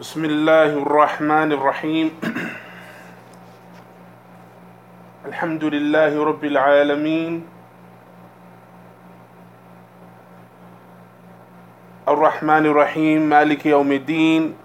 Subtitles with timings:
[0.00, 2.08] بسم الله الرحمن الرحيم.
[5.28, 7.44] الحمد لله رب العالمين.
[12.08, 14.56] الرحمن الرحيم مالك يوم الدين.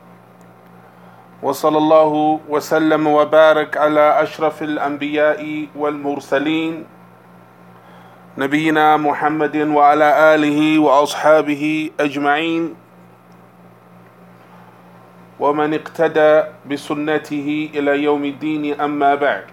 [1.43, 6.88] وصلى الله وسلم وبارك على أشرف الأنبياء والمرسلين.
[8.39, 12.84] نبينا محمد وعلى آله وأصحابه أجمعين.
[15.39, 19.43] ومن اقتدى بسنته إلى يوم الدين أما بعد.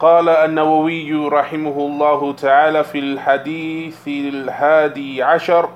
[0.00, 5.68] قال النووي رحمه الله تعالى في الحديث الهادي عشر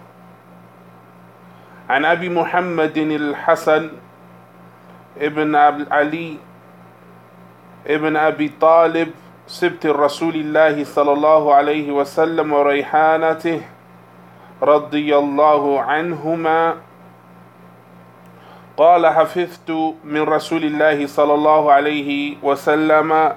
[1.90, 3.90] عن أبي محمد الحسن
[5.20, 5.54] ابن
[5.92, 6.36] علي
[7.86, 9.10] ابن أبي طالب
[9.46, 13.60] سبت رسول الله صلى الله عليه وسلم وريحانته
[14.62, 16.76] رضي الله عنهما
[18.76, 19.70] قال حفظت
[20.04, 23.32] من رسول الله صلى الله عليه وسلم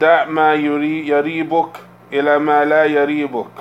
[0.00, 1.72] دع ما يريبك
[2.12, 3.54] إلى ما لا يريبك.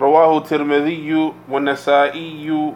[0.00, 2.72] رواه الترمذي والنسائي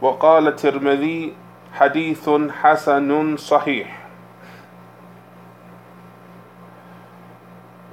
[0.00, 1.34] وقال الترمذي
[1.72, 2.30] حديث
[2.62, 3.86] حسن صحيح.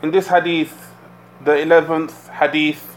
[0.03, 0.93] In this hadith,
[1.41, 2.96] the 11th hadith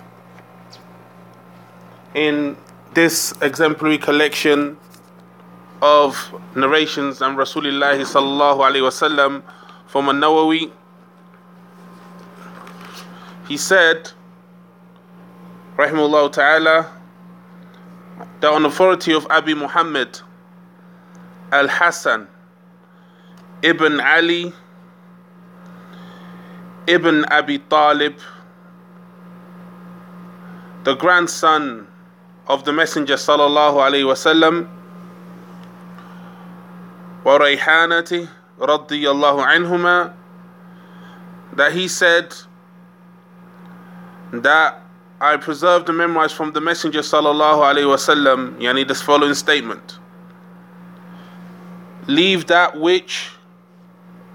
[2.14, 2.56] in
[2.94, 4.77] this exemplary collection
[5.83, 9.42] of narrations and Rasulullah sallallahu alaihi wasallam
[9.86, 10.70] from an-Nawawi.
[13.48, 14.11] He said
[15.77, 16.92] rahimahullah ta'ala
[18.41, 20.20] that on authority of Abi Muhammad
[21.52, 22.28] al-Hasan
[23.62, 24.52] ibn Ali
[26.86, 28.19] ibn Abi Talib
[30.84, 31.86] the grandson
[32.51, 34.69] of the Messenger sallallahu alaihi wasallam
[37.23, 40.13] wa Rayhanati radiyallahu anhuma
[41.52, 42.35] that he said
[44.33, 44.83] that
[45.20, 50.01] I preserved and memorized from the Messenger sallallahu alaihi wasallam yani this following statement.
[52.08, 53.30] Leave that which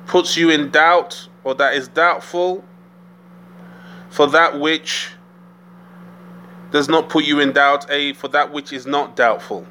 [0.05, 2.63] puts you in doubt or that is doubtful
[4.09, 5.09] for that which
[6.75, 9.65] does not put you in doubt, A, for that which is not doubtful.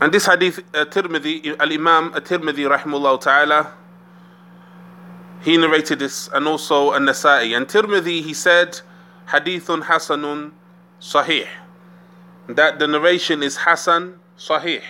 [0.00, 3.72] And this hadith, uh, Tirmidhi, Al Imam Tirmidhi, rahimullah ta'ala,
[5.42, 7.56] he narrated this, and also An Nasa'i.
[7.56, 8.80] And Tirmidhi, he said,
[9.26, 10.52] Hadithun Hasanun
[11.00, 11.48] Sahih.
[12.48, 14.82] That the narration is Hasan Sahih.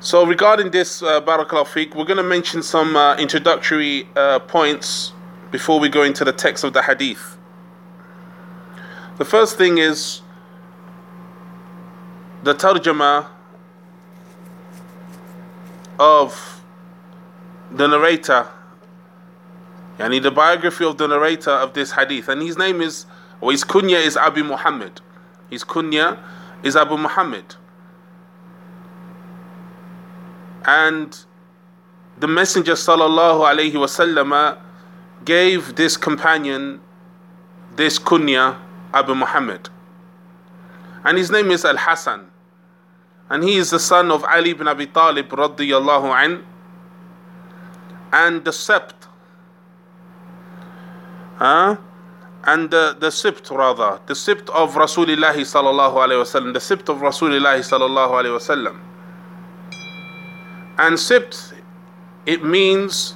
[0.00, 5.12] So, regarding this, uh, Barakallahu we're going to mention some uh, introductory uh, points
[5.50, 7.38] before we go into the text of the hadith.
[9.16, 10.20] The first thing is
[12.42, 13.28] the tarjama
[15.98, 16.62] of
[17.70, 18.48] the narrator,
[19.98, 22.28] yani the biography of the narrator of this hadith.
[22.28, 23.06] And his name is,
[23.40, 25.00] or his kunya is Abu Muhammad.
[25.48, 26.18] His kunya
[26.62, 27.54] is Abu Muhammad.
[30.66, 31.16] And
[32.18, 34.58] the Messenger sallallahu alaihi
[35.24, 36.80] gave this companion
[37.76, 38.56] this kunya
[38.92, 39.68] Abu Muhammad.
[41.04, 42.30] And his name is Al Hasan.
[43.28, 46.44] And he is the son of Ali ibn Abi Talib an
[48.12, 48.94] and the sept.
[51.36, 51.76] Huh?
[52.46, 58.38] And the, the sibt rather, the sibt of Rasulullah the sibt of Rasulullah sallallahu alayhi
[58.38, 58.78] wasallam.
[60.78, 61.52] And sibt,
[62.26, 63.14] it means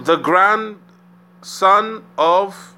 [0.00, 2.74] the grandson of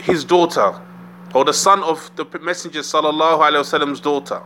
[0.00, 0.80] his daughter,
[1.34, 4.42] or the son of the Messenger wasallam's daughter.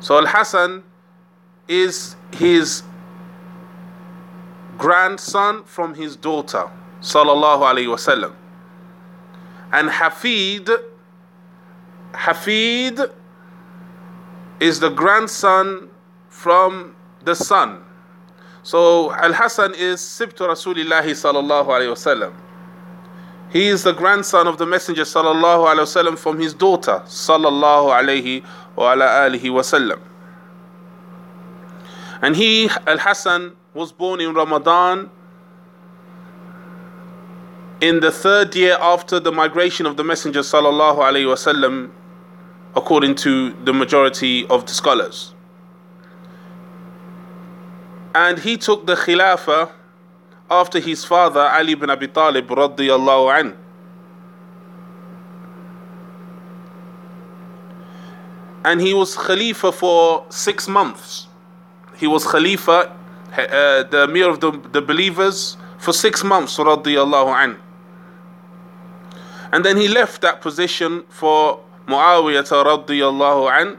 [0.00, 0.84] So Al Hassan
[1.66, 2.82] is his
[4.78, 8.32] grandson from his daughter sallallahu alaihi wasallam.
[9.72, 10.70] And Hafid,
[12.12, 13.12] Hafid
[14.60, 15.88] is the grandson
[16.28, 16.94] from
[17.24, 17.82] the son.
[18.62, 22.32] So Al Hassan is Sibtu Rasulillahi sallallahu alayhi wasallam.
[23.50, 28.44] He is the grandson of the Messenger sallallahu alayhi wasallam from his daughter sallallahu alayhi
[28.76, 30.00] wa ala alihi wasallam.
[32.20, 35.10] And he, Al Hassan, was born in Ramadan
[37.80, 41.90] in the third year after the migration of the Messenger sallallahu alayhi wasallam
[42.74, 45.34] according to the majority of the scholars.
[48.14, 49.70] And he took the Khilafah
[50.50, 53.56] after his father Ali ibn Abi Talib radiyallahu anhu.
[58.64, 61.26] And he was Khalifa for six months.
[61.96, 62.92] He was Khalifa,
[63.32, 67.58] uh, the Amir of the, the believers, for six months radiyallahu anhu.
[69.52, 73.76] And then he left that position for Muawiyah radiyallahu anhu.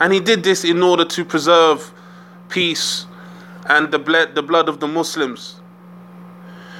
[0.00, 1.92] And he did this in order to preserve
[2.48, 3.06] peace
[3.66, 5.60] and the blood, the blood of the Muslims.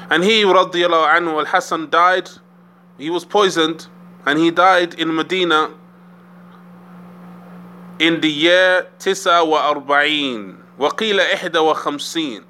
[0.09, 2.29] And he, radiallahu anhu, al Hassan died,
[2.99, 3.87] he was poisoned,
[4.27, 5.71] and he died in Medina
[8.01, 12.41] in the year Tisa wa Arba'in, Waqila Ihda wa.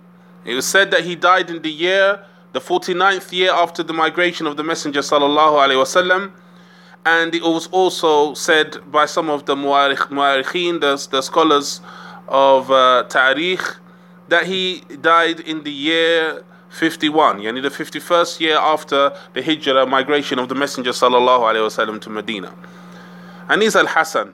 [0.45, 4.47] It was said that he died in the year, the 49th year after the migration
[4.47, 6.33] of the Messenger sallallahu alaihi wasallam.
[7.05, 11.81] And it was also said by some of the mu'arikhin, the, the scholars
[12.29, 13.77] of uh, Tarikh,
[14.29, 20.39] that he died in the year 51, yani the 51st year after the Hijrah migration
[20.39, 22.55] of the Messenger sallallahu alaihi wasallam to Medina.
[23.49, 24.33] Anis al-Hasan.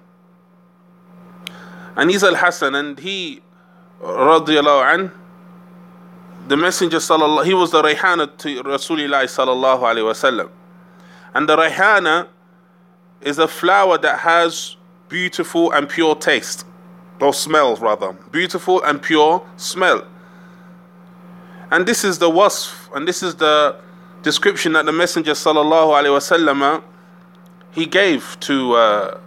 [1.97, 3.41] Anis al-Hasan and he
[4.03, 5.13] radiallahu an
[6.49, 10.51] the Messenger sallallahu he was the Rayhana to Rasulullah sallallahu alaihi wasallam.
[11.33, 12.29] And the Rayhana
[13.27, 14.77] is a flower that has
[15.09, 16.65] beautiful and pure taste
[17.21, 20.07] or smell rather, beautiful and pure smell.
[21.71, 23.77] And this is the wasf, and this is the
[24.23, 26.83] description that the Messenger sallallahu alaihi wasallam
[27.73, 29.21] he gave to uh,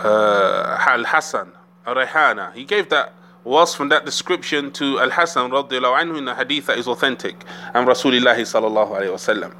[0.00, 1.52] uh, Al Hassan,
[1.86, 2.52] Rayhana.
[2.54, 3.14] He gave that
[3.46, 7.44] wasf from that description to Al Hassan radiallahu anhu in a hadith that is authentic
[7.72, 9.54] and Rasulullah sallallahu alaihi wasallam.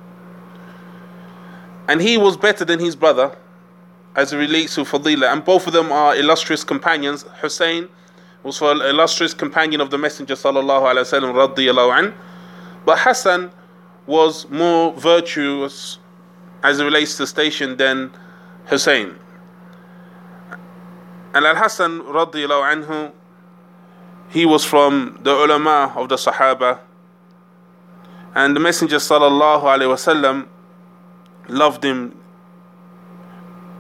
[1.91, 3.37] And he was better than his brother
[4.15, 5.33] as it relates to Fadila.
[5.33, 7.25] And both of them are illustrious companions.
[7.43, 7.89] Hussein
[8.45, 12.15] was an illustrious companion of the Messenger sallallahu alaihi wasallam.
[12.85, 13.51] But Hassan
[14.07, 15.99] was more virtuous
[16.63, 18.13] as it relates to station than
[18.67, 19.17] Hussein.
[21.35, 23.13] And Al Hassan radiyallahu anhu,
[24.29, 26.79] he was from the ulama of the Sahaba.
[28.37, 30.47] And the Messenger sallallahu alaihi wasallam
[31.53, 32.17] loved him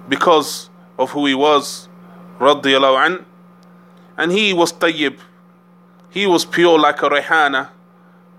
[0.08, 1.88] because of who he was,
[2.38, 3.24] radiallahu an.
[4.16, 5.18] And he was tayyib.
[6.10, 7.70] He was pure like a rehana.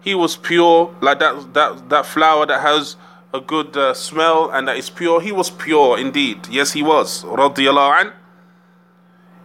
[0.01, 2.95] He was pure like that, that, that flower that has
[3.33, 5.21] a good uh, smell and that is pure.
[5.21, 6.47] He was pure indeed.
[6.49, 8.13] Yes, he was, radiallahu an.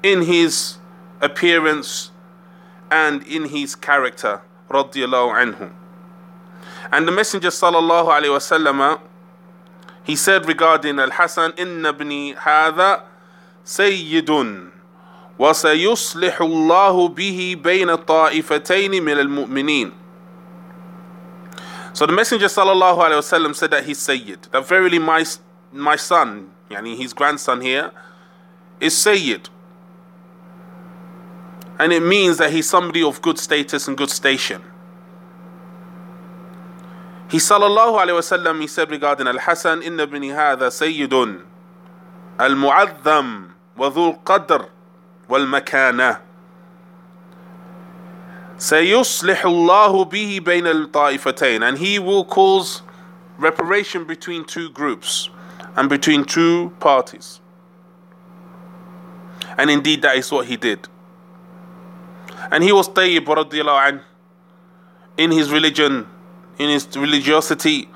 [0.02, 0.78] In his
[1.20, 2.10] appearance
[2.90, 5.72] and in his character, anhu.
[6.92, 9.00] And the Messenger sallallahu alayhi wasallam
[10.06, 13.03] he said regarding Al Hasan, Inna ibni hadha
[13.65, 14.71] sayyidun.
[15.41, 19.91] وسيصلح الله به بين الطائفتين من المؤمنين
[21.94, 24.47] So the Messenger sallallahu alaihi wasallam said that he's Sayyid.
[24.51, 25.25] That verily my
[25.73, 27.91] my son, yani his grandson here,
[28.79, 29.50] is Sayyid.
[31.79, 34.62] And it means that he's somebody of good status and good station.
[37.29, 41.44] He sallallahu alayhi wasallam he said regarding Al Hasan, Inna ibni hadha sayyidun
[42.38, 44.68] al mu'azzam wa dhul qadr
[45.27, 46.19] wal makana.
[48.61, 52.83] سيصلح الله به بين الطائفتين and he will cause
[53.40, 55.30] reparation between two groups
[55.75, 57.40] and between two parties
[59.57, 60.87] and indeed that is what he did
[62.51, 63.99] and he was tayyib radiallahu anh
[65.18, 66.06] in his religion
[66.58, 67.89] in his religiosity.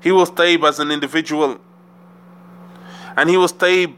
[0.00, 1.58] He was tayyib as an individual.
[3.16, 3.96] And he was tayyib,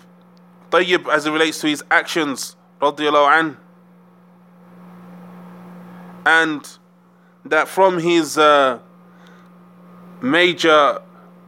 [0.71, 3.57] tayyib as it relates to his actions, an.
[6.27, 6.79] And
[7.45, 8.79] that from his uh,
[10.21, 10.99] major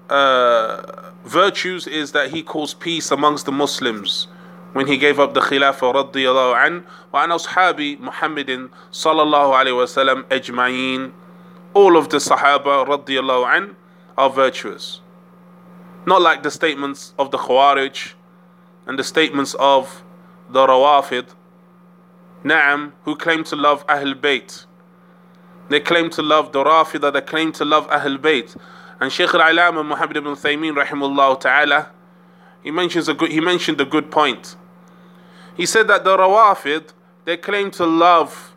[0.08, 4.26] uh, virtues is that he caused peace amongst the Muslims
[4.72, 9.84] when he gave up the Khilafah radiallahu an wa an ashabi Muhammadin sallallahu alayhi wa
[9.84, 11.12] sallam ajma'een
[11.74, 13.76] all of the Sahaba radiallahu an
[14.18, 15.00] are virtuous.
[16.06, 18.14] Not like the statements of the Khawarij
[18.86, 20.02] and the statements of
[20.48, 21.28] the Rawafid,
[22.44, 24.64] Na'am, who claim to love Ahl Bayt.
[25.68, 28.56] They claim to love the Rafida, they claim to love Ahl Bayt.
[28.98, 31.90] And Shaykh al-Alama Muhammad ibn Uthaymeen rahimahullah ta'ala,
[32.62, 34.56] he mentions a good he mentioned a good point.
[35.56, 36.92] He said that the Rawafid,
[37.24, 38.49] they claim to love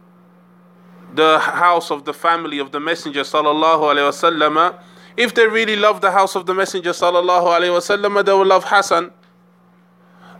[1.15, 4.79] the house of the family of the Messenger sallallahu alaihi wasallam,
[5.15, 8.63] if they really love the house of the Messenger sallallahu alaihi wasallam, they will love
[8.65, 9.11] Hassan.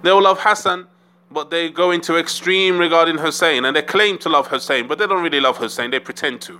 [0.01, 0.88] They will love Hassan.
[1.34, 5.08] but they go into extreme regarding Hussein and they claim to love Hussein, but they
[5.08, 6.60] don't really love Hussein, they pretend to.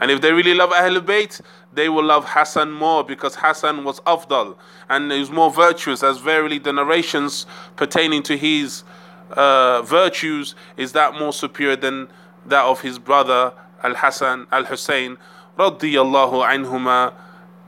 [0.00, 1.40] And if they really love Ahlul Bayt,
[1.72, 4.56] they will love Hassan more because Hassan was afdal
[4.88, 7.46] and was more virtuous, as verily the narrations
[7.76, 8.84] pertaining to his
[9.32, 12.08] uh, virtues is that more superior than
[12.48, 13.52] that of his brother
[13.82, 15.16] Al Hassan Al Hussein
[15.58, 17.12] radiyallahu anhuma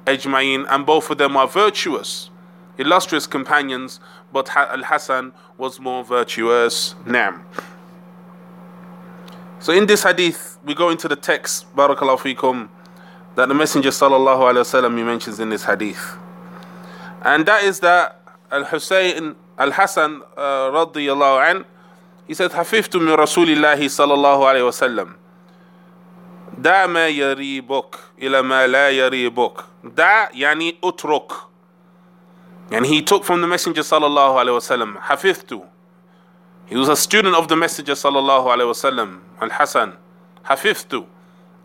[0.06, 2.30] ajma'in, and both of them are virtuous,
[2.78, 4.00] illustrious companions,
[4.32, 6.94] but Al Hassan was more virtuous.
[7.04, 7.44] Nam.
[9.58, 12.68] So in this hadith, we go into the text, barakallahu fikum,
[13.34, 16.16] that the Messenger sallallahu alaihi wasallam he mentions in this hadith,
[17.22, 18.20] and that is that
[18.50, 21.64] Al Hussein Al Hassan uh, radiyallahu an,
[22.29, 25.15] he said, "Hafiftu min Rasulillahi sallallahu alaihi wasallam."
[26.57, 31.31] دع ما يريبك إلى ما لا يريبك دع يعني اترك
[32.71, 35.61] and he took from the messenger sallallahu alaihi wasallam حفظت
[36.67, 39.97] he was a student of the messenger sallallahu alaihi wasallam al-Hasan
[40.45, 41.05] حفظت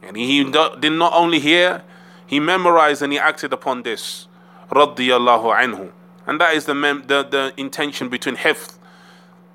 [0.02, 0.42] and he
[0.80, 1.82] did not only hear
[2.26, 4.26] he memorized and he acted upon this
[4.72, 5.90] radiyallahu anhu
[6.26, 8.78] and that is the, mem- the, the intention between hifth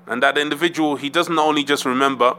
[0.07, 2.35] and that individual he doesn't only just remember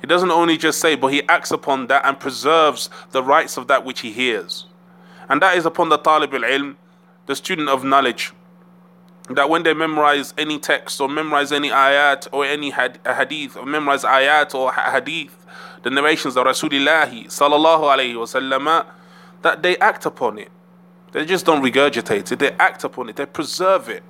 [0.00, 3.66] he doesn't only just say, but he acts upon that and preserves the rights of
[3.68, 4.66] that which he hears.
[5.28, 6.76] And that is upon the talib al-ilm,
[7.26, 8.32] the student of knowledge.
[9.30, 14.04] That when they memorize any text or memorize any ayat or any hadith or memorize
[14.04, 15.44] ayat or hadith,
[15.82, 18.86] the narrations of Rasulullah sallallahu alayhi wasallam,
[19.42, 20.50] that they act upon it.
[21.12, 24.04] They just don't regurgitate it, they act upon it, they preserve it.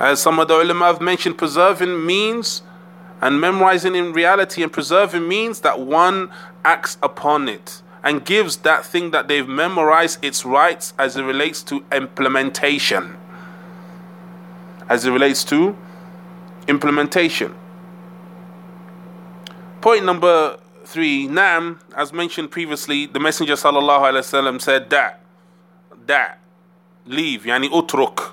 [0.00, 2.62] As some of the ulama have mentioned, preserving means
[3.20, 6.30] and memorizing in reality and preserving means that one
[6.64, 11.62] acts upon it and gives that thing that they've memorized its rights as it relates
[11.64, 13.18] to implementation.
[14.88, 15.76] As it relates to
[16.66, 17.54] implementation.
[19.82, 25.20] Point number three, Naam, as mentioned previously, the Messenger sallallahu alaihi wasallam said that,
[26.06, 26.38] that,
[27.04, 28.32] leave, yani utruk,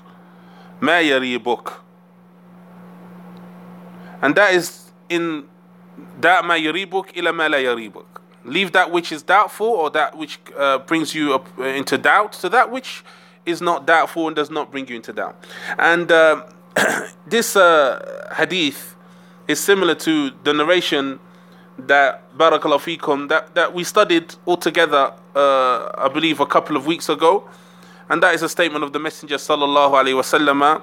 [0.80, 1.74] ma yaribuk.
[4.20, 5.44] And that is in
[6.20, 8.06] that ma yaribuk ila la yaribuk.
[8.44, 12.32] Leave that which is doubtful or that which uh, brings you up uh, into doubt
[12.32, 13.04] to that which
[13.44, 15.42] is not doubtful and does not bring you into doubt.
[15.78, 16.44] And uh,
[17.26, 18.94] this uh, hadith
[19.46, 21.18] is similar to the narration
[21.78, 27.48] that Barakallahu that, that we studied altogether, uh, I believe, a couple of weeks ago.
[28.09, 30.81] And that is a statement of the Messenger sallallahu alaihi wasallam,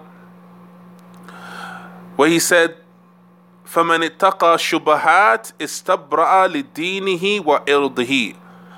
[2.17, 2.77] where he said,
[3.71, 8.35] فمن اتقى الشبهات استبرأ لدينه وإرضه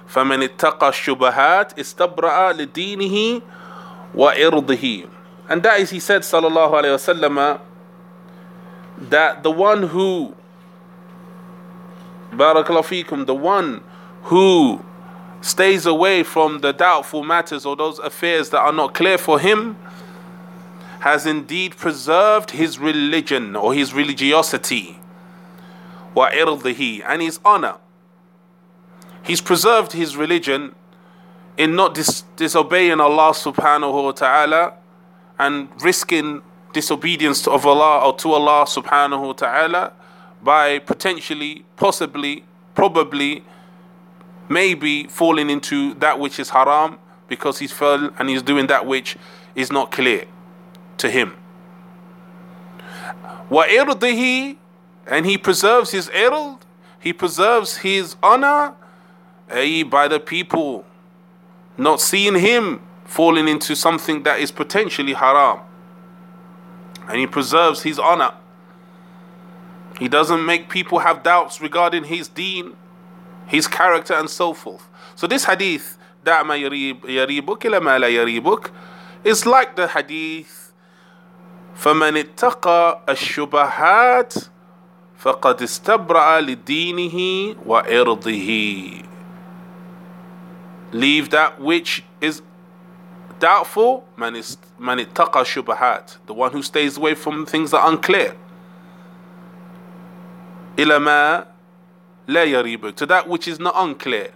[0.07, 3.41] فمن اتقى الشبهات استبرأ لدينه
[4.15, 5.09] وإرضه
[5.49, 7.61] and that is he said sallallahu alayhi wasallam
[8.99, 10.35] that the one who
[12.33, 13.81] barakallahu fikum the one
[14.25, 14.85] who
[15.41, 19.77] stays away from the doubtful matters or those affairs that are not clear for him
[21.01, 25.01] has indeed preserved his religion or his religiosity
[26.15, 27.77] وَإِرْضِهِ and his honor.
[29.23, 30.75] He's preserved his religion
[31.57, 34.75] in not dis- disobeying Allah subhanahu wa ta'ala
[35.39, 36.43] and risking
[36.73, 39.93] disobedience of Allah or to Allah subhanahu wa ta'ala
[40.43, 42.45] by potentially, possibly,
[42.75, 43.45] probably,
[44.49, 49.17] maybe falling into that which is haram because he's fell and he's doing that which
[49.55, 50.27] is not clear
[50.99, 51.37] to him.
[53.51, 54.57] وَإِرْضِهِ
[55.07, 56.59] and he preserves his ird,
[57.01, 58.75] he preserves his honor
[59.49, 60.85] by the people
[61.77, 65.61] not seeing him falling into something that is potentially haram.
[67.09, 68.33] And he preserves his honor.
[69.99, 72.77] He doesn't make people have doubts regarding his deen,
[73.47, 74.89] his character, and so forth.
[75.15, 78.71] So this hadith, دع ما يريبك إلى ما لا يريبك,
[79.25, 80.63] is like the hadith
[81.77, 84.35] فمن اتقى الشبهات
[85.19, 89.03] فقد استبرأ لدينه وإرضه
[90.93, 92.43] Leave that which is
[93.39, 97.91] doubtful, man is man ittaqa shubahat, the one who stays away from things that are
[97.91, 98.37] unclear.
[100.77, 101.47] Ilama
[102.28, 104.32] la yaribuk, to that which is not unclear,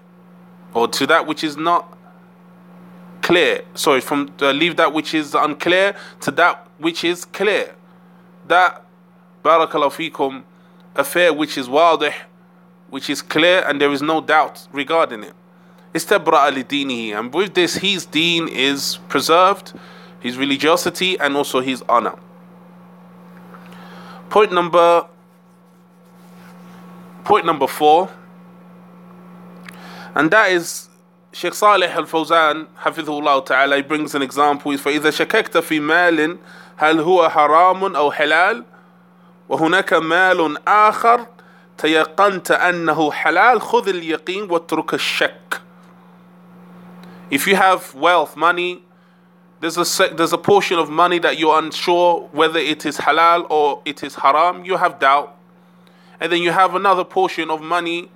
[0.74, 1.98] or to that which is not
[3.22, 3.62] clear.
[3.76, 7.76] Sorry, from uh, leave that which is unclear to that which is clear.
[8.48, 8.84] That
[9.44, 10.44] barakallahu fikum
[10.96, 12.14] affair which is wadih,
[12.90, 15.34] which is clear and there is no doubt regarding it.
[15.94, 19.74] Istabra dinihi, and with this his deen is preserved,
[20.20, 22.18] his religiosity and also his honor.
[24.30, 25.06] Point number
[27.25, 28.09] point number four,
[30.15, 30.89] and that is
[31.33, 34.73] Sheikh Saleh Al Fawzan, Hafidhullah Ta'ala, he brings an example.
[34.73, 36.39] فإذا شككت في مال
[36.77, 38.65] هل هو حرام أو حلال
[39.49, 41.27] وهناك مال آخر
[41.79, 45.61] تيقنت أنه حلال خذ اليقين واترك الشك.
[47.31, 48.83] If you have wealth, money,
[49.61, 53.83] there's a there's a portion of money that you're unsure whether it is halal or
[53.85, 54.65] it is haram.
[54.65, 55.37] You have doubt,
[56.22, 58.10] and then you have another portion of money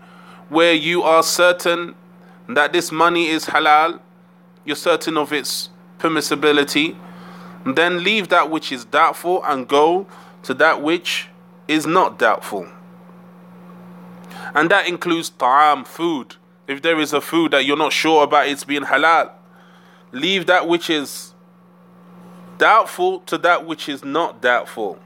[0.48, 1.96] where you are certain
[2.48, 4.00] that this money is halal,
[4.64, 6.96] you're certain of its permissibility,
[7.66, 10.06] then leave that which is doubtful and go
[10.44, 11.30] to that which
[11.68, 12.68] is not doubtful.
[14.54, 16.36] And that includes ta'am, food.
[16.68, 19.32] If there is a food that you're not sure about it's being halal,
[20.12, 21.34] leave that which is
[22.60, 25.00] doubtful to that which is not doubtful.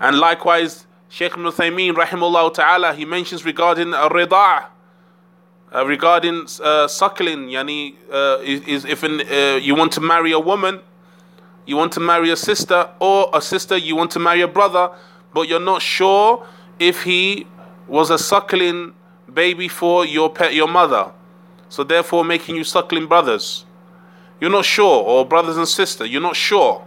[0.00, 4.66] And likewise, Shaykh ibn rahimahullah ta'ala, he mentions regarding a rida'
[5.74, 10.38] uh, regarding uh, suckling, yani, uh, is, if an, uh, you want to marry a
[10.38, 10.80] woman,
[11.66, 14.90] you want to marry a sister, or a sister, you want to marry a brother,
[15.34, 16.46] but you're not sure
[16.78, 17.46] if he
[17.86, 18.94] was a suckling
[19.32, 21.10] baby for your pet, your mother,
[21.68, 23.66] so therefore making you suckling brothers.
[24.40, 26.84] You're not sure, or brothers and sisters, you're not sure.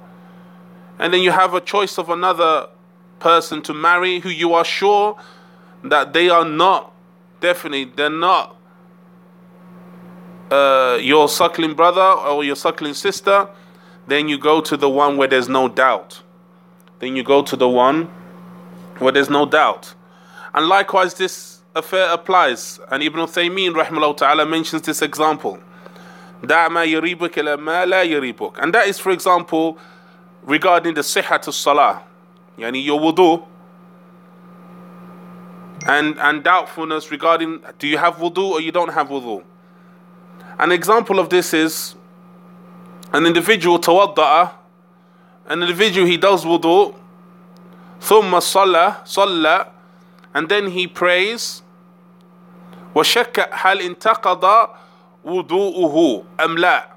[0.98, 2.68] And then you have a choice of another
[3.22, 5.18] person to marry who you are sure
[5.84, 6.94] that they are not,
[7.40, 8.58] definitely, they're not
[10.52, 13.48] uh, your suckling brother or your suckling sister,
[14.08, 16.22] then you go to the one where there's no doubt.
[17.00, 18.10] Then you go to the one
[19.00, 19.96] where there's no doubt.
[20.54, 22.80] And likewise, this affair applies.
[22.92, 25.60] And Ibn Taymiyyah rahimahullah ta'ala mentions this example.
[26.42, 29.78] And that is, for example,
[30.44, 32.04] regarding the sihat salah,
[32.61, 33.45] yani your wudu,
[35.87, 39.43] and, and doubtfulness regarding do you have wudu or you don't have wudu.
[40.59, 41.95] An example of this is
[43.13, 44.53] an individual tawadda'a,
[45.47, 46.95] an individual he does wudu,
[48.01, 49.67] ثم صلى صلى
[50.35, 51.63] and then he prays
[52.95, 54.69] وشك هل انتقض
[55.25, 56.89] وضوءه أم لا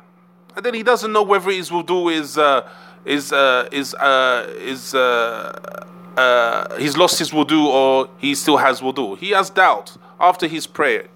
[0.55, 2.67] and then he doesn't know whether his wudu is uh,
[3.04, 5.84] is uh, is uh, is uh,
[6.16, 9.18] uh, he's lost his wudu or he still has wudu.
[9.18, 11.06] He has doubt after his prayer.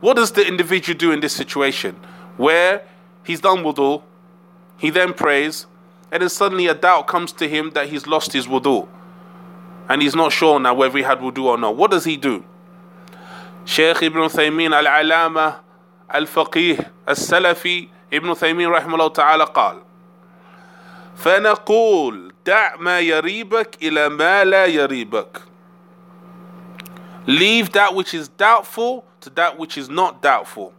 [0.00, 1.96] What does the individual do in this situation
[2.36, 2.82] where
[3.24, 4.02] he's done wudu,
[4.76, 5.66] he then prays,
[6.12, 8.88] and then suddenly a doubt comes to him that he's lost his wudu
[9.88, 11.76] and he's not sure now whether he had wudu or not.
[11.76, 12.44] What does he do?
[13.64, 15.60] Sheikh Ibn Uthaymeen al Alama
[16.08, 19.80] al Faqih al Salafi Ibn Uthaymeen rahimahullah ta'ala qal
[21.17, 25.41] فنقول دع ما يريبك إلى ما لا يريبك
[27.25, 30.73] Leave that which is doubtful to that which is not doubtful.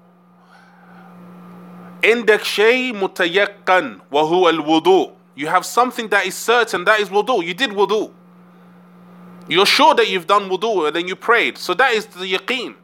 [2.05, 5.13] عندك شيء متيقن وهو الوضوء.
[5.37, 7.43] You have something that is certain, that is wudu.
[7.43, 8.13] You did wudu.
[9.49, 11.57] You're sure that you've done wudu and then you prayed.
[11.59, 12.75] So that is the yaqeen.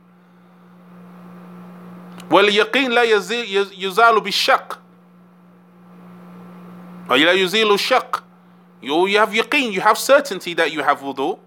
[2.30, 4.78] واليقين لا يزال بالشك
[7.10, 8.22] أو لا يزيل الشك
[8.82, 11.38] you, you have yaqeen, you have certainty that you have wudu.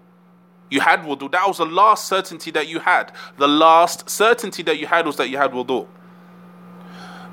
[0.70, 1.30] You had wudu.
[1.32, 3.12] That was the last certainty that you had.
[3.38, 5.86] The last certainty that you had was that you had wudu.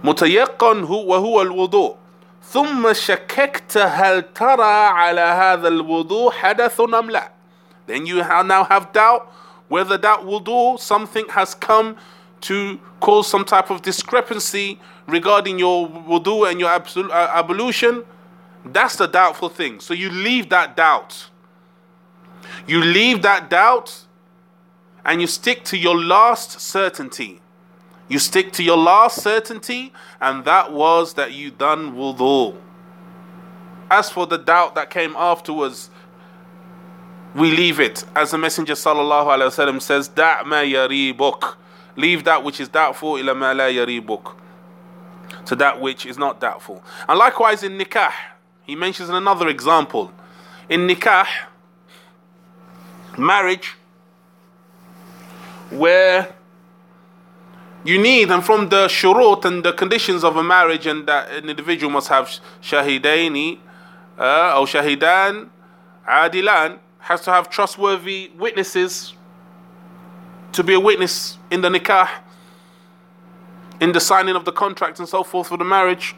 [0.03, 1.95] متيقن هو وهو الوضوء
[2.43, 7.29] ثم شككت هل ترى على هذا الوضوء حدث أم لا
[7.85, 9.31] Then you now have doubt
[9.67, 11.95] whether that wudu, something has come
[12.41, 18.03] to cause some type of discrepancy regarding your wudu and your uh, ablution.
[18.72, 19.80] that's the doubtful thing.
[19.80, 21.30] So you leave that doubt.
[22.66, 24.04] You leave that doubt
[25.04, 27.40] and you stick to your last certainty.
[28.08, 32.56] You stick to your last certainty, and that was that you done wudu.
[33.90, 35.90] As for the doubt that came afterwards,
[37.34, 38.04] we leave it.
[38.14, 41.56] As the Messenger sallallahu alaihi wasallam says, "Da' ma yaribuk."
[41.96, 44.34] Leave that which is doubtful ila ma la yaribuk.
[45.46, 46.82] To that which is not doubtful.
[47.08, 48.12] And likewise in nikah,
[48.66, 50.12] he mentions another example.
[50.68, 51.26] In nikah,
[53.16, 53.74] marriage
[55.70, 56.34] where
[57.84, 61.48] you need, and from the shurut and the conditions of a marriage, and that an
[61.48, 62.26] individual must have
[62.60, 63.60] shahidaini
[64.18, 65.48] uh, or shahidan,
[66.08, 69.14] adilan, has to have trustworthy witnesses
[70.50, 72.08] to be a witness in the nikah,
[73.80, 76.16] in the signing of the contract and so forth for the marriage.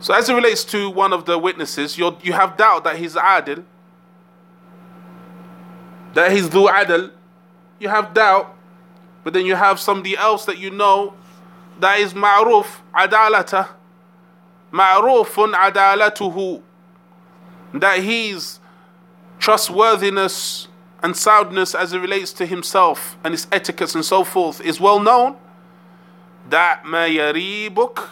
[0.00, 3.14] So as it relates to one of the witnesses, you you have doubt that he's
[3.14, 3.64] adil,
[6.14, 7.12] that he's dhu adil.
[7.78, 8.56] You have doubt,
[9.22, 11.14] but then you have somebody else that you know
[11.80, 13.68] that is ma'ruf adalata,
[14.72, 16.62] ma'rufun adalatuhu,
[17.74, 18.58] that he's
[19.38, 20.68] trustworthiness
[21.02, 25.00] and soundness as it relates to himself and his etiquettes and so forth is well
[25.00, 25.36] known.
[26.48, 28.08] That ma yaribuk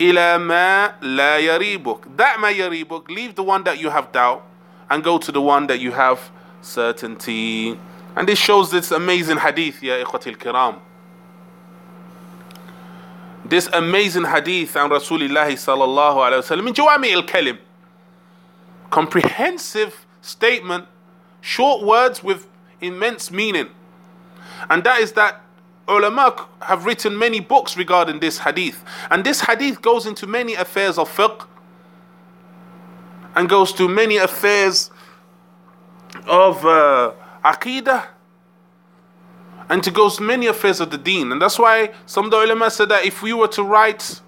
[0.00, 2.16] ila ma la yaribuk.
[2.16, 3.08] That ma yaribuk.
[3.08, 4.46] Leave the one that you have doubt
[4.90, 6.30] and go to the one that you have
[6.60, 7.78] certainty.
[8.16, 10.80] And this shows this amazing hadith, ya ikhwatil kiram.
[13.44, 17.58] This amazing hadith on Rasulullah sallallahu alayhi wa sallam in Jawami al-Kalim.
[18.90, 20.86] Comprehensive statement,
[21.40, 22.48] short words with
[22.80, 23.68] immense meaning.
[24.70, 25.43] And that is that
[25.88, 28.84] ulama have written many books regarding this hadith.
[29.10, 31.46] And this hadith goes into many affairs of fiqh
[33.34, 34.90] and goes to many affairs
[36.26, 37.12] of uh,
[37.44, 38.06] aqidah
[39.68, 41.32] and to goes many affairs of the deen.
[41.32, 44.20] And that's why some of the ulama said that if we were to write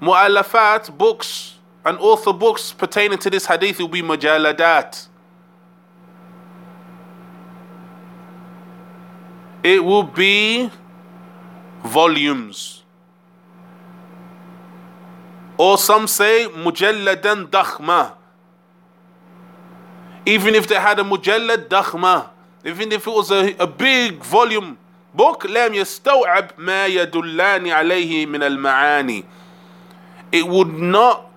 [0.00, 5.08] mu'allafat, books, and author books pertaining to this hadith, it would be mujaladat.
[9.63, 10.69] It will be
[11.83, 12.83] volumes.
[15.57, 18.13] Or some say mujalladan dakhma.
[20.25, 22.29] Even if they had a mujallad dakhma,
[22.63, 24.77] even if it was a, a big volume
[25.13, 29.25] book, لم يستوعب ما يدلان عليه من المعاني.
[30.31, 31.29] It would not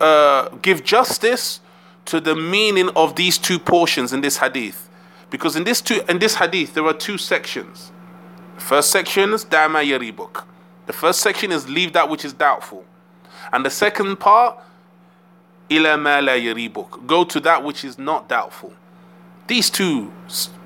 [0.00, 1.60] uh, give justice
[2.06, 4.85] to the meaning of these two portions in this hadith.
[5.29, 7.91] Because in this two in this hadith there are two sections.
[8.55, 10.43] The first section is Dama Yaribuk.
[10.87, 12.85] The first section is leave that which is doubtful.
[13.51, 14.57] And the second part,
[15.69, 17.05] Ila ma yaribuk.
[17.05, 18.73] Go to that which is not doubtful.
[19.47, 20.11] These two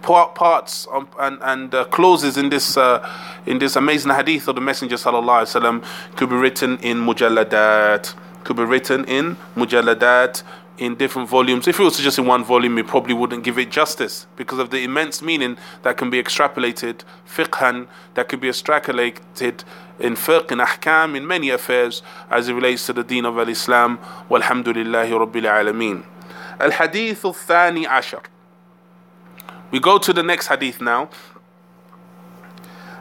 [0.02, 3.08] parts um, and, and uh, clauses in this uh,
[3.45, 8.15] in this amazing hadith of the Messenger sallallahu alaihi wasallam could be written in mujalladat,
[8.43, 10.41] could be written in mujalladat,
[10.78, 11.68] in different volumes.
[11.68, 14.70] If it was just in one volume, it probably wouldn't give it justice because of
[14.70, 19.64] the immense meaning that can be extrapolated, fiqhan, that could be extrapolated
[20.00, 24.00] in fiqh, in ahkam, in many affairs as it relates to the deen of al-Islam.
[24.30, 26.06] Walhamdulillahi Rabbil Alameen.
[26.60, 28.24] Al-Hadith al-Thani Ashar.
[29.72, 31.10] We go to the next hadith now.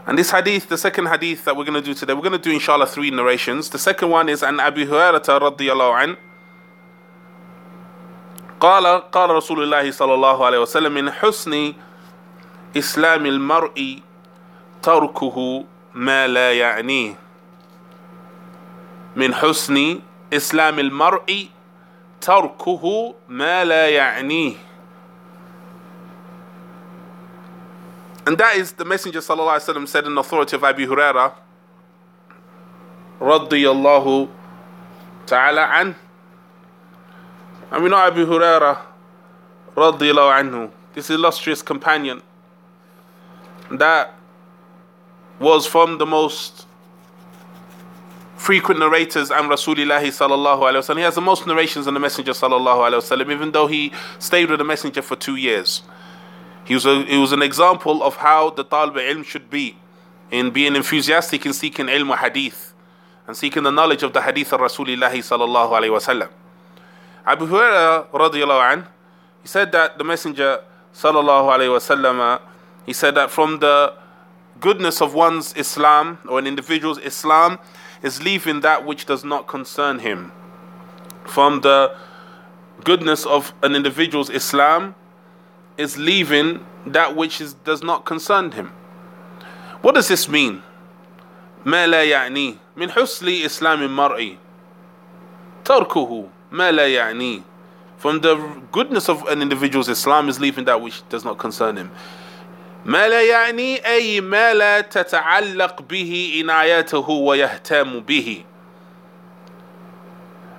[0.06, 2.38] And this hadith, the second hadith that we're going to do today, we're going to
[2.38, 3.70] do inshallah three narrations.
[3.70, 6.16] The second one is an Abu Hurairah radiyallahu anhu
[8.60, 11.72] قال قال رسول الله صلى الله عليه وسلم من حسن
[12.76, 14.02] إسلام المرء
[14.82, 17.14] تركه ما لا يعنيه.
[19.16, 20.00] من حسن
[20.32, 21.48] إسلام المرء
[22.20, 24.54] تركه ما لا يعنيه.
[28.26, 31.32] And that is the Messenger صلى الله عليه وسلم said in authority of Abu Huraira
[33.20, 34.28] رضي الله
[35.26, 36.09] تعالى عنه.
[37.70, 38.78] And we know Abu Huraira,
[39.76, 42.22] radiallahu anhu, this illustrious companion,
[43.70, 44.14] that
[45.38, 46.66] was from the most
[48.36, 50.96] frequent narrators and Rasulullah sallallahu alayhi wasallam.
[50.96, 54.50] He has the most narrations on the Messenger sallallahu alayhi wasallam, even though he stayed
[54.50, 55.82] with the Messenger for two years.
[56.64, 59.76] He was, a, he was an example of how the talib ilm should be
[60.30, 62.72] in being enthusiastic in seeking ilm hadith
[63.26, 66.30] and seeking the knowledge of the hadith of Rasulullah sallallahu alayhi wasallam.
[67.25, 68.87] Abu Hurairah radiallahu anh,
[69.41, 70.61] he said that the Messenger
[70.93, 72.39] sallallahu alayhi wasallam,
[72.85, 73.93] he said that from the
[74.59, 77.59] goodness of one's Islam or an individual's Islam
[78.01, 80.31] is leaving that which does not concern him.
[81.25, 81.95] From the
[82.83, 84.95] goodness of an individual's Islam
[85.77, 88.71] is leaving that which is, does not concern him.
[89.81, 90.61] What does this mean?
[91.65, 94.37] ما لا يعني من حسن إسلام المرء
[95.65, 97.43] تركه ما لا يعني
[97.97, 98.35] from the
[98.71, 101.91] goodness of an individual's Islam is leaving that which does not concern him
[102.85, 108.43] ما لا يعني أي ما لا تتعلق به عنايته ويهتم به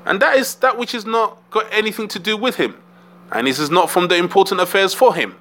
[0.04, 2.76] and that is that which is not got anything to do with him
[3.32, 5.36] and this is not from the important affairs for him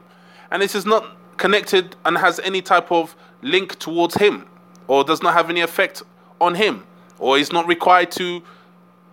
[0.51, 1.05] and this is not
[1.37, 4.45] connected and has any type of link towards him
[4.87, 6.03] or does not have any effect
[6.39, 6.83] on him
[7.19, 8.41] or is not required to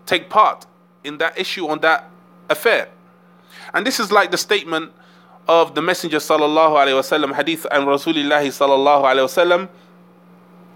[0.07, 0.67] take part
[1.07, 2.11] in that issue on that
[2.49, 2.89] affair.
[3.75, 4.93] And this is like the statement
[5.49, 9.69] of the Messenger sallallahu alaihi wasallam, hadith and Rasulullah sallallahu alaihi wasallam,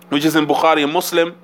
[0.09, 1.35] which is in Bukhari and Muslim.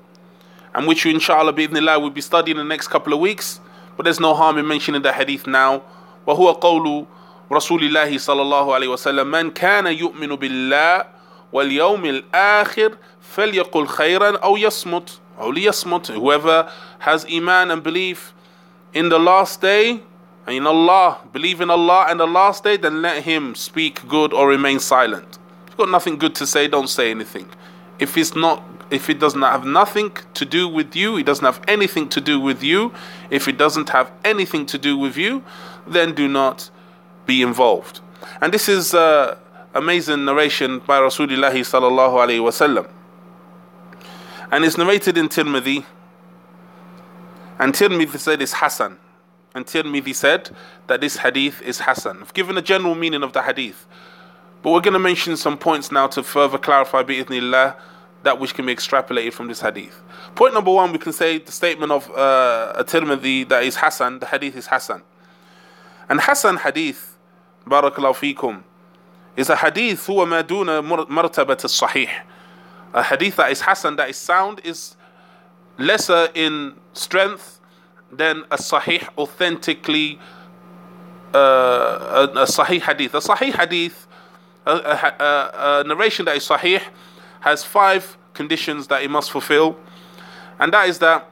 [0.75, 3.59] and which inshallah bi'idhnillah will be studying in the next couple of weeks.
[3.95, 5.83] But there's no harm in mentioning the hadith now.
[6.25, 7.05] وهو قول
[7.51, 11.05] رسول الله صلى الله عليه وسلم من كان يؤمن بالله
[11.53, 18.33] واليوم الآخر فليقل خيرا أو يصمت أو ليصمت whoever has iman and belief
[18.92, 20.02] in the last day
[20.46, 24.32] and in Allah believe in Allah and the last day then let him speak good
[24.32, 25.38] or remain silent.
[25.64, 27.48] If you've got nothing good to say don't say anything.
[27.98, 31.44] If it's not if it does not have nothing to do with you it doesn't
[31.44, 32.92] have anything to do with you.
[33.30, 35.42] If it doesn't have anything to do with you
[35.86, 36.70] then do not
[37.26, 38.00] be involved.
[38.40, 39.36] And this is uh,
[39.74, 42.88] amazing narration by Rasulullah sallallahu alaihi wasallam
[44.50, 45.84] and it's narrated in Tirmidhi.
[47.58, 48.98] And Tirmidhi said it's Hassan.
[49.54, 50.50] And Tirmidhi said
[50.86, 52.18] that this hadith is Hassan.
[52.20, 53.86] I've given a general meaning of the hadith.
[54.62, 57.76] But we're going to mention some points now to further clarify bi'ithnillah
[58.24, 60.02] that which can be extrapolated from this hadith.
[60.34, 64.18] Point number one, we can say the statement of uh, a Tirmidhi that is Hassan,
[64.18, 65.02] the hadith is Hassan.
[66.08, 67.16] And Hassan hadith,
[67.66, 68.62] barakallahu fikum,
[69.36, 72.10] is a hadith huwa maduna martabat al-sahih
[72.94, 74.96] a hadith that is Hassan, that is sound, is
[75.78, 77.60] lesser in strength
[78.10, 80.18] than a Sahih, authentically
[81.34, 83.14] uh, a, a, Sahih hadith.
[83.14, 84.06] A Sahih hadith,
[84.66, 86.82] a, a, a, narration that is Sahih,
[87.40, 89.76] has five conditions that it must fulfill,
[90.58, 91.30] and that is that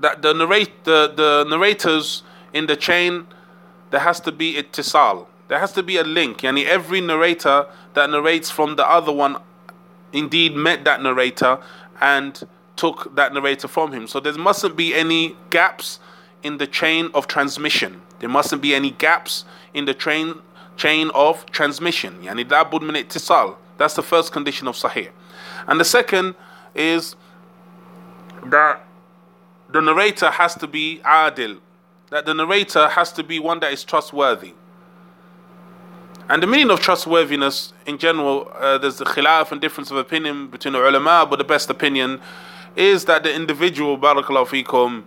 [0.00, 2.22] that the narrate the, the narrators
[2.52, 3.26] in the chain
[3.90, 5.26] there has to be ittisal.
[5.46, 6.38] There has to be a link.
[6.38, 9.36] Yani every narrator that narrates from the other one
[10.12, 11.58] indeed met that narrator
[12.00, 12.42] and
[12.76, 14.06] took that narrator from him.
[14.06, 16.00] So there mustn't be any gaps
[16.42, 18.02] in the chain of transmission.
[18.20, 20.40] There mustn't be any gaps in the train
[20.76, 22.20] chain of transmission.
[22.22, 23.56] Yani.
[23.76, 25.10] That's the first condition of sahih.
[25.66, 26.34] And the second
[26.74, 27.16] is
[28.46, 28.84] that
[29.68, 31.60] the narrator has to be adil.
[32.10, 34.54] That the narrator has to be one that is trustworthy.
[36.28, 40.46] And the meaning of trustworthiness in general, uh, there's a khilaf and difference of opinion
[40.48, 42.20] between the ulama, but the best opinion
[42.76, 45.04] is that the individual, barakallahu fikum,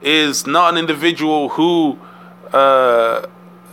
[0.00, 1.98] is not an individual who
[2.52, 3.26] uh,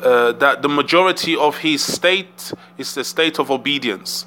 [0.03, 4.25] uh, that the majority of his state is the state of obedience.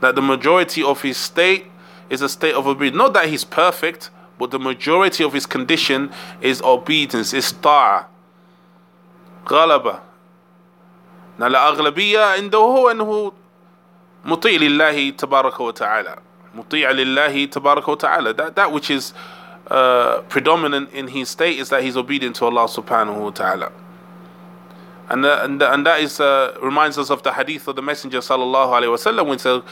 [0.00, 1.66] That the majority of his state
[2.08, 2.96] is a state of obedience.
[2.96, 8.06] Not that he's perfect, but the majority of his condition is obedience, is ta'a,
[9.44, 10.00] ghalaba.
[11.38, 13.34] Now, la the who and who
[14.24, 16.18] lillahi tabaraka wa ta'ala.
[16.54, 18.34] Muti'a lillahi tabaraka ta'ala.
[18.34, 19.12] That, that which is
[19.70, 23.72] uh, predominant in his state is that he's obedient to Allah subhanahu wa ta'ala.
[25.08, 27.82] And, the, and, the, and that is uh, reminds us of the hadith of the
[27.82, 29.62] Messenger sallallahu alaihi wasallam when uh,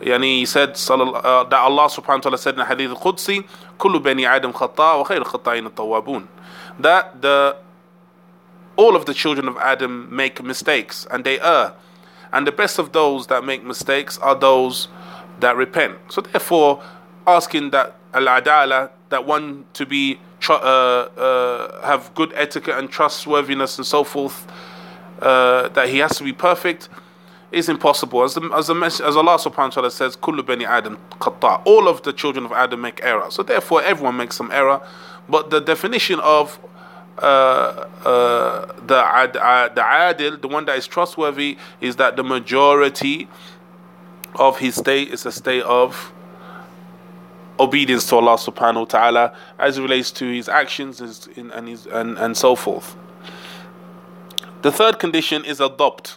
[0.00, 3.46] yani he said uh, that Allah subhanahu wa ta'ala said in the hadith al-Qudsi,
[3.78, 6.26] "Kullu bani Adam khata wa khayr khata'in tawwabun."
[6.80, 7.56] That the
[8.76, 11.74] all of the children of Adam make mistakes and they err,
[12.32, 14.88] and the best of those that make mistakes are those
[15.40, 15.98] that repent.
[16.08, 16.82] So therefore,
[17.26, 23.86] asking that al-adala, that one to be uh, uh, have good etiquette and trustworthiness and
[23.86, 24.46] so forth,
[25.20, 26.88] uh, that he has to be perfect,
[27.50, 28.22] is impossible.
[28.22, 31.62] As, the, as, the, as Allah subhanahu wa ta'ala says, Kullu bani Adam khata.
[31.64, 33.30] All of the children of Adam make error.
[33.30, 34.80] So therefore, everyone makes some error.
[35.28, 36.58] But the definition of
[37.18, 43.28] uh, uh, the uh, the adil, the one that is trustworthy, is that the majority
[44.34, 46.12] of his state is a state of
[47.60, 52.16] obedience to Allah subhanahu wa ta'ala as it relates to his actions and, his, and,
[52.18, 52.96] and so forth.
[54.62, 56.16] The third condition is ad-dabt,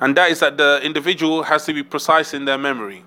[0.00, 3.04] and that is that the individual has to be precise in their memory.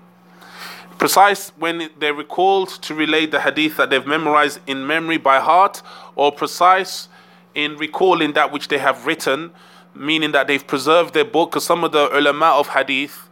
[0.98, 5.82] Precise when they're recalled to relate the hadith that they've memorized in memory by heart,
[6.14, 7.08] or precise
[7.54, 9.50] in recalling that which they have written,
[9.94, 11.50] meaning that they've preserved their book.
[11.50, 13.28] Because some of the ulama of hadith,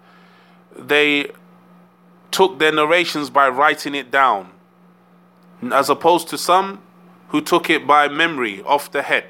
[0.77, 1.31] they
[2.31, 4.51] took their narrations by writing it down,
[5.73, 6.81] as opposed to some
[7.29, 9.25] who took it by memory off the head.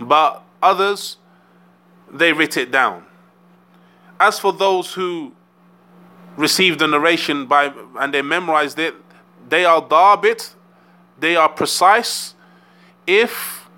[0.00, 1.16] But others,
[2.10, 3.04] they writ it down.
[4.18, 5.32] As for those who
[6.36, 8.94] received the narration by and they memorized it,
[9.48, 10.54] they are darbit,
[11.18, 12.34] they are precise
[13.06, 13.68] if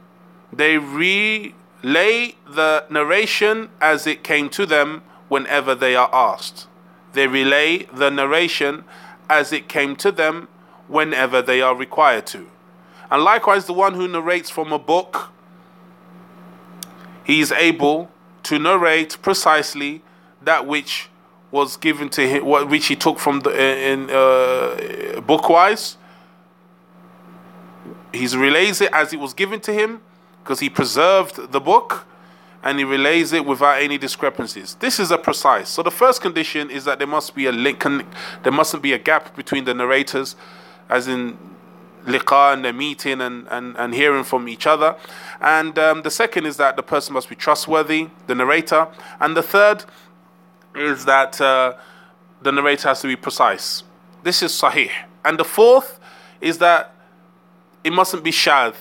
[0.52, 6.66] they relay the narration as it came to them whenever they are asked.
[7.12, 8.84] They relay the narration
[9.28, 10.48] as it came to them
[10.88, 12.46] whenever they are required to.
[13.10, 15.30] And likewise, the one who narrates from a book,
[17.24, 18.10] he is able
[18.44, 20.02] to narrate precisely
[20.42, 21.08] that which
[21.50, 25.96] was given to him, which he took from the in uh, bookwise,
[28.12, 30.00] he relays it as it was given to him
[30.42, 32.06] because he preserved the book
[32.62, 34.74] and he relays it without any discrepancies.
[34.80, 35.68] This is a precise.
[35.68, 37.84] So the first condition is that there must be a link,
[38.42, 40.36] there mustn't be a gap between the narrators,
[40.88, 41.38] as in
[42.06, 44.96] liqa and the meeting and, and, and hearing from each other.
[45.40, 48.88] And um, the second is that the person must be trustworthy, the narrator.
[49.20, 49.84] And the third
[50.74, 51.74] is that uh,
[52.42, 53.82] the narrator has to be precise.
[54.22, 54.90] This is sahih.
[55.24, 55.98] And the fourth
[56.40, 56.94] is that
[57.82, 58.74] it mustn't be shadh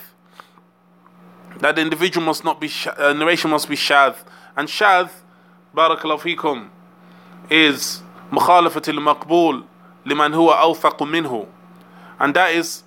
[1.59, 4.15] That the individual must not be, uh, narration must be shadh.
[4.55, 5.09] And shadh,
[5.75, 6.69] barakallahu fikum,
[7.49, 9.65] is مخالفة المقبول
[10.05, 11.47] لمن هو أوثق منه.
[12.19, 12.83] And that is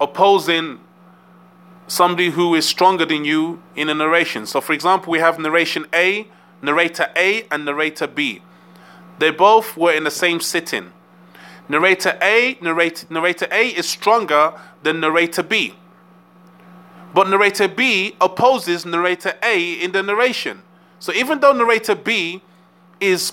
[0.00, 0.80] opposing
[1.86, 4.46] somebody who is stronger than you in a narration.
[4.46, 6.26] So, for example, we have narration A,
[6.62, 8.42] narrator A, and narrator B.
[9.18, 10.92] They both were in the same sitting.
[11.68, 15.74] Narrator A, narrator, narrator A is stronger than narrator B.
[17.15, 20.63] But narrator B opposes narrator A in the narration.
[20.99, 22.41] So even though narrator B
[22.99, 23.31] is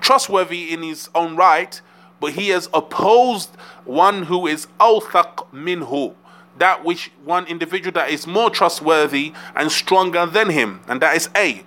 [0.00, 1.80] trustworthy in his own right,
[2.20, 3.50] but he has opposed
[3.84, 6.14] one who is awthaq minhu,
[6.56, 11.28] that which one individual that is more trustworthy and stronger than him, and that is
[11.34, 11.64] A.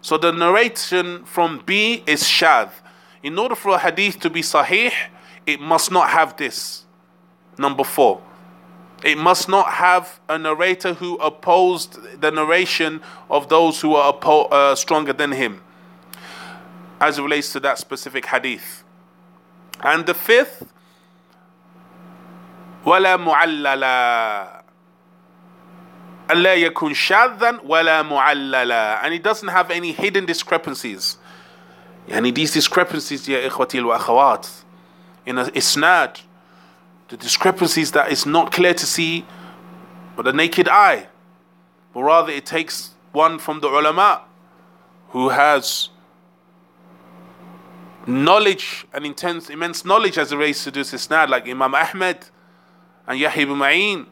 [0.00, 2.70] So the narration from B is shadh.
[3.22, 4.90] In order for a hadith to be sahih,
[5.44, 6.86] it must not have this.
[7.58, 8.22] Number four.
[9.03, 14.51] It must not have a narrator who opposed the narration of those who are oppo-
[14.51, 15.61] uh, stronger than him,
[16.99, 18.83] as it relates to that specific hadith.
[19.81, 20.67] And the fifth,
[22.85, 24.61] ولا معللا
[26.31, 31.17] ألا يكون شاذا ولا معللا and it doesn't have any hidden discrepancies
[32.09, 34.47] يعني these discrepancies يا إخوتي والأخوات
[35.27, 36.21] in a isnad
[37.08, 39.24] the discrepancies that is not clear to see
[40.16, 41.06] with the naked eye
[41.92, 44.22] but rather it takes one from the ulama
[45.10, 45.90] who has
[48.06, 52.18] knowledge and intense, immense knowledge as it relates to this isnad, like Imam Ahmed
[53.06, 54.06] and Yahya ibn Ma'in.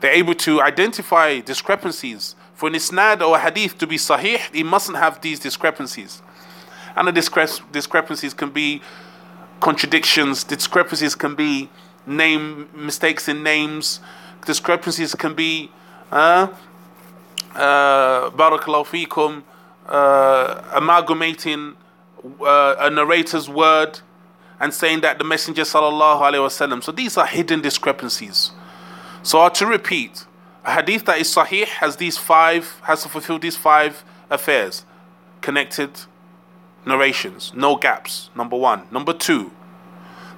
[0.00, 2.34] They're able to identify discrepancies.
[2.54, 6.22] For an isnad or a hadith to be sahih, it mustn't have these discrepancies.
[6.94, 8.82] And the discre- discrepancies can be
[9.60, 11.70] contradictions, discrepancies can be
[12.06, 14.00] name mistakes in names,
[14.44, 15.70] discrepancies can be
[16.12, 16.48] uh,
[17.54, 19.42] uh, barakallahu fikum,
[19.86, 21.76] uh, amalgamating
[22.40, 24.00] uh, a narrator's word
[24.60, 26.82] and saying that the Messenger sallallahu alaihi wasallam.
[26.82, 28.52] So these are hidden discrepancies.
[29.22, 30.24] So to repeat,
[30.64, 34.84] a hadith that is sahih has these five has to fulfill these five affairs,
[35.40, 35.90] connected
[36.84, 38.30] narrations, no gaps.
[38.34, 38.82] Number one.
[38.90, 39.52] Number two,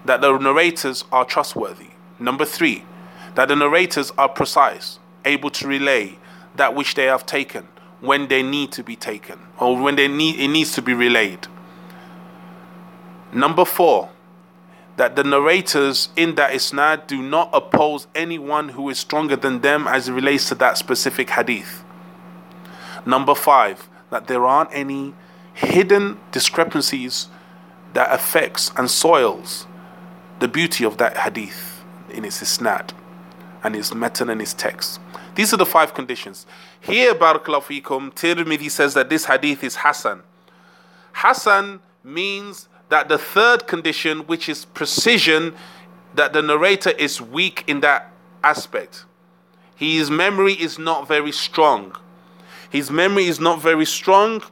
[0.09, 1.91] that the narrators are trustworthy.
[2.19, 2.83] Number three,
[3.35, 6.19] that the narrators are precise, able to relay
[6.57, 7.69] that which they have taken
[8.01, 11.47] when they need to be taken or when they need it needs to be relayed.
[13.35, 14.09] Number four,
[14.97, 19.87] that the narrators in that isnad do not oppose anyone who is stronger than them
[19.87, 21.85] as it relates to that specific hadith.
[23.05, 25.13] Number five, that there aren't any
[25.53, 27.29] hidden discrepancies
[27.93, 29.67] that affects and soils
[30.39, 32.93] the beauty of that hadith in its isnad
[33.63, 35.01] and its matan and its text.
[35.35, 36.47] These are the five conditions.
[36.81, 40.23] Here, Barakallahu Fikum, Tirmidhi says that this hadith is Hasan.
[41.15, 45.55] Hasan means that the third condition, which is precision,
[46.15, 48.11] that the narrator is weak in that
[48.43, 49.05] aspect.
[49.75, 51.95] His memory is not very strong.
[52.71, 54.43] His memory is not very strong,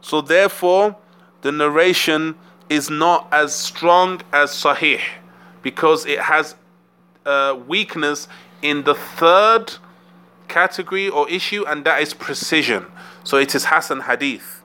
[0.00, 0.96] so therefore
[1.42, 2.36] the narration
[2.68, 5.00] is not as strong as Sahih
[5.62, 6.54] because it has
[7.24, 8.28] a weakness
[8.62, 9.72] in the third
[10.48, 12.86] category or issue, and that is precision.
[13.24, 14.62] So it is Hassan Hadith.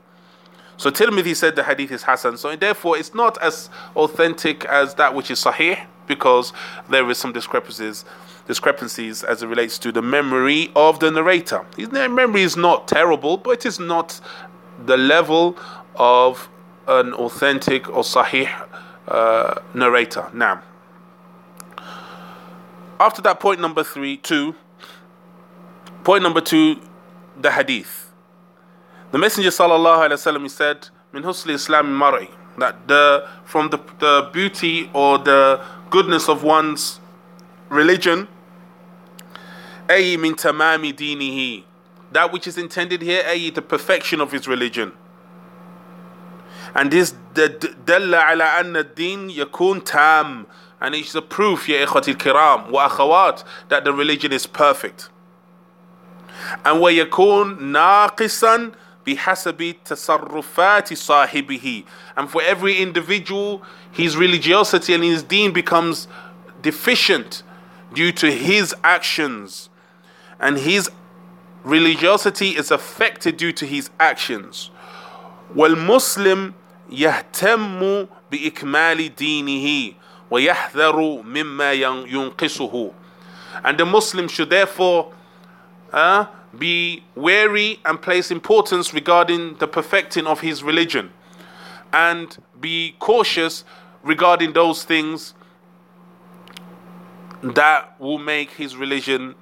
[0.78, 2.38] So Tirmidhi said the hadith is Hassan.
[2.38, 6.54] So therefore, it's not as authentic as that which is Sahih because
[6.90, 8.06] there is some discrepancies,
[8.46, 11.66] discrepancies as it relates to the memory of the narrator.
[11.76, 14.22] His memory is not terrible, but it is not
[14.86, 15.58] the level
[15.96, 16.48] of
[16.88, 18.48] an authentic or Sahih
[19.08, 20.30] uh, narrator.
[20.34, 20.62] Now,
[23.00, 24.56] after that, point number three, two.
[26.04, 26.80] Point number two,
[27.40, 28.12] the hadith.
[29.12, 33.80] The Messenger sallallahu alaihi wasallam he said, "Min husli Islam mari," that the from the
[34.00, 37.00] the beauty or the goodness of one's
[37.70, 38.28] religion,
[39.90, 41.64] min tamami dinihi,
[42.12, 44.92] that which is intended here, ay the perfection of his religion.
[46.76, 50.48] And this dalla ala anna din yakun tam.
[50.80, 55.10] And it's the proof, ya ikhwati kiram, wa akhawat, that the religion is perfect.
[56.64, 61.86] And wa yakun naqisan bihasabi tasarrufati sahibihi.
[62.16, 66.08] And for every individual, his religiosity and his deen becomes
[66.62, 67.44] deficient
[67.94, 69.70] due to his actions.
[70.40, 70.92] And his
[71.64, 74.70] religiosity is affected due to his actions.
[75.57, 76.53] والمسلم
[76.91, 79.93] يهتم بإكمال دينه
[80.31, 82.93] ويحذر مما ينقصه
[83.65, 85.13] and the Muslim should therefore
[85.93, 86.25] uh,
[86.59, 91.11] be wary and place importance regarding the perfecting of his religion
[91.93, 93.65] and be cautious
[94.03, 95.35] regarding those things
[97.43, 99.35] that will make his religion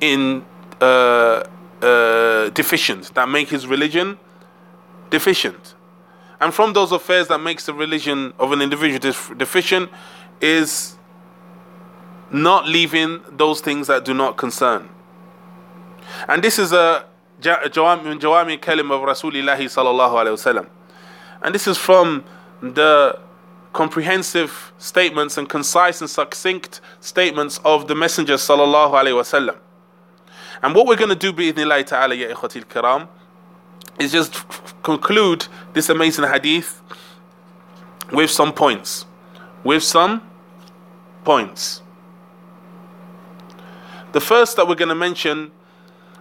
[0.00, 0.44] in
[0.80, 1.42] uh,
[1.80, 4.18] uh, deficient that make his religion
[5.11, 5.75] deficient
[6.39, 9.89] and from those affairs that makes the religion of an individual deficient
[10.41, 10.95] is
[12.31, 14.89] not leaving those things that do not concern
[16.27, 17.05] and this is a
[17.41, 20.67] Jawami Kalim of Rasulillahi sallallahu alayhi wasallam.
[21.41, 22.23] And this is from
[22.61, 23.19] the
[23.73, 29.57] comprehensive statements and concise and succinct statements of the Messenger sallallahu alayhi wasallam.
[30.61, 33.07] And what we're going to do bi'idhnillahi ta'ala ya ikhatil kiram
[33.99, 34.35] is just
[34.82, 36.82] conclude this amazing hadith
[38.12, 39.06] with some points.
[39.64, 40.22] With some
[41.24, 41.82] points.
[44.12, 45.50] The first that we're going to mention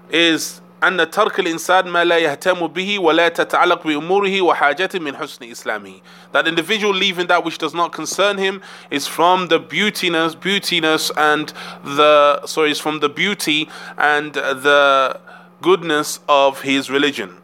[0.10, 6.02] is أن ترك الإنسان ما لا يهتم به ولا تتعلق بأموره وحاجته من حسن إسلامه.
[6.32, 11.54] That individual leaving that which does not concern him is from the beautiness, beautiness and
[11.84, 15.20] the sorry, is from the beauty and the
[15.62, 17.38] goodness of his religion.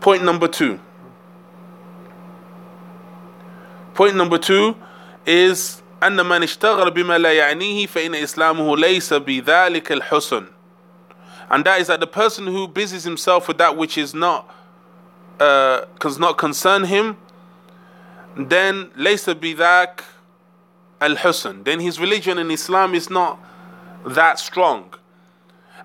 [0.00, 0.80] Point number two.
[3.94, 4.76] Point number two
[5.26, 10.46] is أن من اشتغل بما لا يعنيه فإن إسلامه ليس بذلك الحسن
[11.52, 14.50] and that is that the person who busies himself with that which is not
[15.38, 17.18] uh, does not concern him,
[18.34, 20.02] then laysa bidak
[20.98, 21.62] al husn.
[21.62, 23.38] Then his religion in Islam is not
[24.06, 24.94] that strong.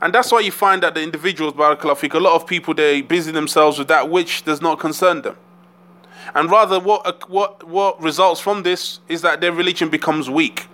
[0.03, 3.31] And that's why you find that the individuals, barakallahu a lot of people they busy
[3.31, 5.37] themselves with that which does not concern them.
[6.35, 10.67] And rather, what, what, what results from this is that their religion becomes weak.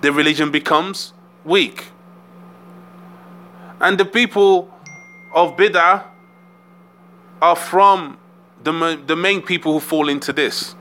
[0.00, 1.12] Their religion becomes
[1.44, 1.92] weak.
[3.80, 4.68] And the people
[5.32, 6.02] of Bid'ah
[7.40, 8.18] are from
[8.64, 10.74] the, the main people who fall into this.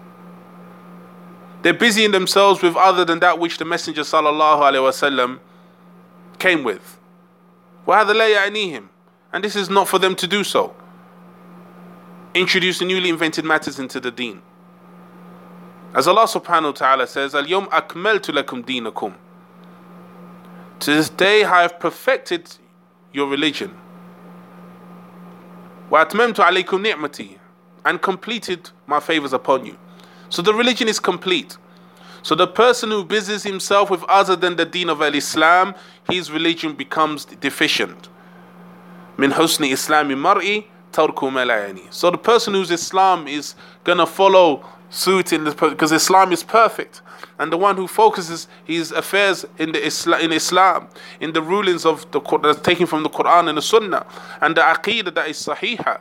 [1.62, 5.40] They're busying themselves with other than that which the Messenger sallallahu alaihi wasallam
[6.44, 7.00] came with.
[7.88, 10.76] And this is not for them to do so.
[12.34, 14.42] Introduce newly invented matters into the deen.
[15.96, 19.14] As Allah subhanahu wa ta'ala says, Al Yom Akmeltu Lakum Dinakum.
[20.82, 22.58] To this day I have perfected
[23.14, 23.74] your religion.
[25.90, 27.38] Wa atmamtu alaykum ni'mati
[27.86, 29.78] and completed my favors upon you.
[30.30, 31.58] So the religion is complete.
[32.24, 35.76] So the person who busies himself with other than the deen of al-Islam,
[36.10, 38.08] his religion becomes deficient.
[39.18, 41.94] Min husni islami mar'i tarku.
[41.94, 46.44] So the person whose Islam is going to follow suit in this because Islam is
[46.44, 47.02] perfect.
[47.40, 50.88] And the one who focuses his affairs in the Islam, in Islam,
[51.20, 54.06] in the rulings of the that's taken from the Quran and the Sunnah,
[54.40, 56.00] and the Aqidah that is Sahiha,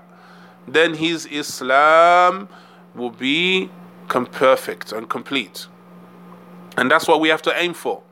[0.69, 2.49] then his Islam
[2.95, 3.71] will be
[4.09, 5.67] perfect and complete.
[6.77, 8.03] And that's what we have to aim for.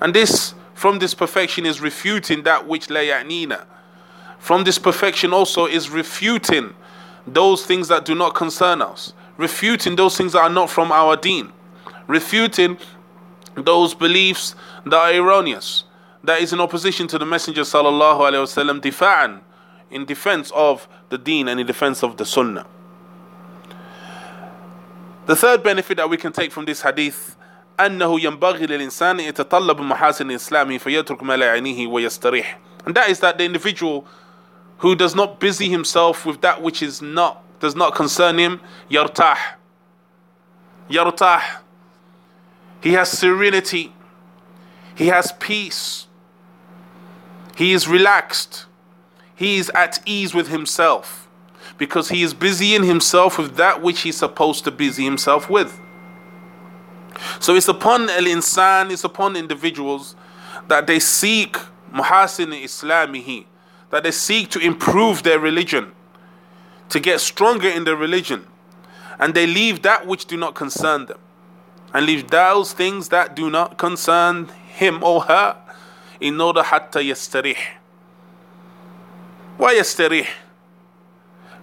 [0.00, 3.64] And this, from this perfection, is refuting that which la ya'nina.
[4.38, 6.74] From this perfection also is refuting
[7.26, 11.16] those things that do not concern us, refuting those things that are not from our
[11.16, 11.52] deen
[12.06, 12.78] refuting
[13.56, 14.54] those beliefs
[14.84, 15.84] that are erroneous,
[16.22, 19.40] that is in opposition to the Messenger sallallahu alaihi wasallam, difa'an,
[19.90, 22.66] in defense of the deen and in defense of the sunnah.
[25.25, 27.35] The third benefit that we can take from this hadith
[27.79, 33.37] أنه ينبغي للإنسان يتطلب محاسن الإسلام فيترك ما لا يعنيه ويستريح and that is that
[33.37, 34.05] the individual
[34.79, 38.59] who does not busy himself with that which is not does not concern him
[38.91, 39.55] يرتاح
[40.89, 41.59] يرتاح
[42.81, 43.93] he has serenity.
[44.95, 46.07] He has peace.
[47.55, 48.65] He is relaxed.
[49.35, 51.22] He is at ease with himself
[51.78, 55.80] because he is busying himself with that which he's supposed to busy himself with.
[57.40, 60.16] So it's upon al insan, it's upon individuals
[60.68, 61.56] that they seek
[61.92, 63.46] muhasin islamihi,
[63.90, 65.92] that they seek to improve their religion,
[66.88, 68.46] to get stronger in their religion,
[69.18, 71.18] and they leave that which do not concern them,
[71.92, 75.56] and leave those things that do not concern him or her,
[76.20, 77.58] in order hatta yastarih.
[79.56, 80.26] Why yastarih?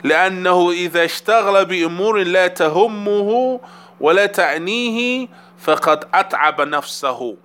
[0.05, 3.61] لأنه إذا اشتغل بأمور لا تهمه
[4.01, 7.37] ولا تعنيه فقد أتعب نفسه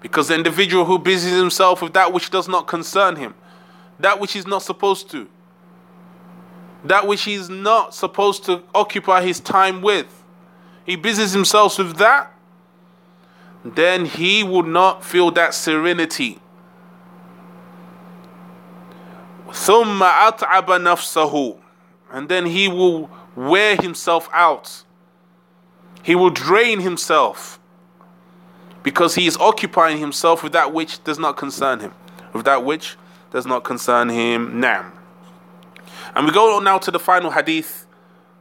[0.00, 3.34] because the individual who busies himself with that which does not concern him,
[3.98, 5.28] that which he's not supposed to,
[6.84, 10.24] that which he's not supposed to occupy his time with,
[10.86, 12.32] he busies himself with that,
[13.62, 16.40] then he would not feel that serenity.
[19.52, 21.56] ثم أتعب نفسه
[22.15, 24.83] and then he will wear himself out.
[26.01, 27.59] He will drain himself
[28.83, 31.93] because he is occupying himself with that which does not concern him,
[32.31, 32.95] with that which
[33.31, 34.93] does not concern him now.
[36.15, 37.85] And we go on now to the final hadith,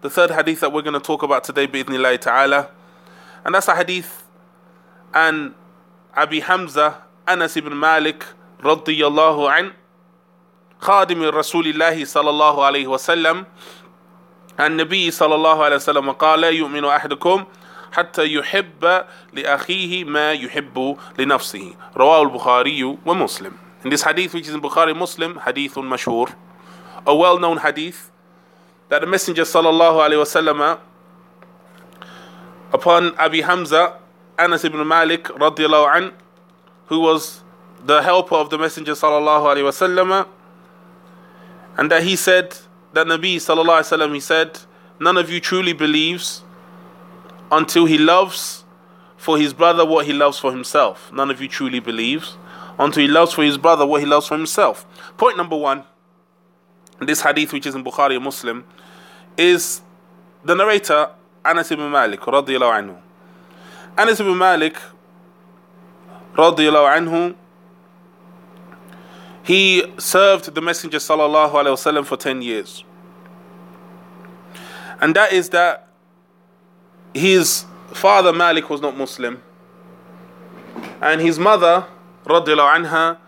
[0.02, 2.70] the third hadith that we're going to talk about today, bi'idhnillahi ta'ala.
[3.44, 4.22] And that's a hadith
[5.12, 5.52] and
[6.14, 8.24] Abi Hamza, Anas ibn Malik,
[8.60, 9.72] radiyallahu an,
[10.84, 13.44] خادم رسول الله صلى الله عليه وسلم
[14.60, 17.44] النبي صلى الله عليه وسلم قال يؤمن أحدكم
[17.92, 23.52] حتى يحب لأخيه ما يحب لنفسه رواه البخاري ومسلم
[23.84, 26.34] In this hadith which is in Bukhari Muslim, hadith mashhur,
[27.06, 28.10] a well-known hadith
[28.88, 30.78] that the Messenger sallallahu alaihi wasallam
[32.72, 33.98] upon Abi Hamza
[34.38, 36.12] Anas ibn Malik radiallahu an,
[36.86, 37.42] who was
[37.84, 40.26] the helper of the Messenger sallallahu alaihi wasallam,
[41.76, 42.56] and that he said
[42.92, 44.60] that Nabi sallallahu alaihi wasallam he said,
[45.00, 46.42] none of you truly believes
[47.50, 48.64] until he loves
[49.16, 51.10] for his brother what he loves for himself.
[51.12, 52.36] None of you truly believes
[52.78, 54.86] until he loves for his brother what he loves for himself.
[55.16, 55.84] Point number one,
[57.00, 58.64] this hadith which is in Bukhari Muslim,
[59.36, 59.82] is
[60.44, 61.10] the narrator
[61.44, 62.96] Anas ibn Malik radiallahu anhu.
[63.96, 64.76] Anas ibn Malik
[66.34, 67.34] radiallahu anhu
[69.44, 72.82] he served the Messenger sallallahu alaihi wasallam for 10 years.
[75.00, 75.88] And that is that
[77.12, 79.42] his father Malik was not Muslim,
[81.00, 81.86] and his mother,
[82.24, 83.18] radiallahu anha,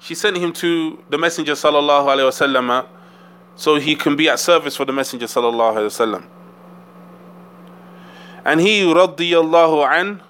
[0.00, 2.86] she sent him to the Messenger sallallahu alaihi wasallam uh,
[3.54, 6.26] so he can be at service for the Messenger sallallahu alaihi wasallam.
[8.44, 10.22] And he, radiallahu an,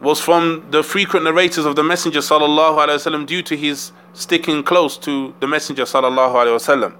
[0.00, 4.62] was from the frequent narrators of the Messenger sallallahu alaihi wasallam due to his sticking
[4.62, 6.96] close to the Messenger sallallahu alaihi wasallam.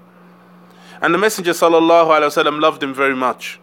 [1.01, 3.59] And the Messenger sallallahu alaihi wasallam loved him very much.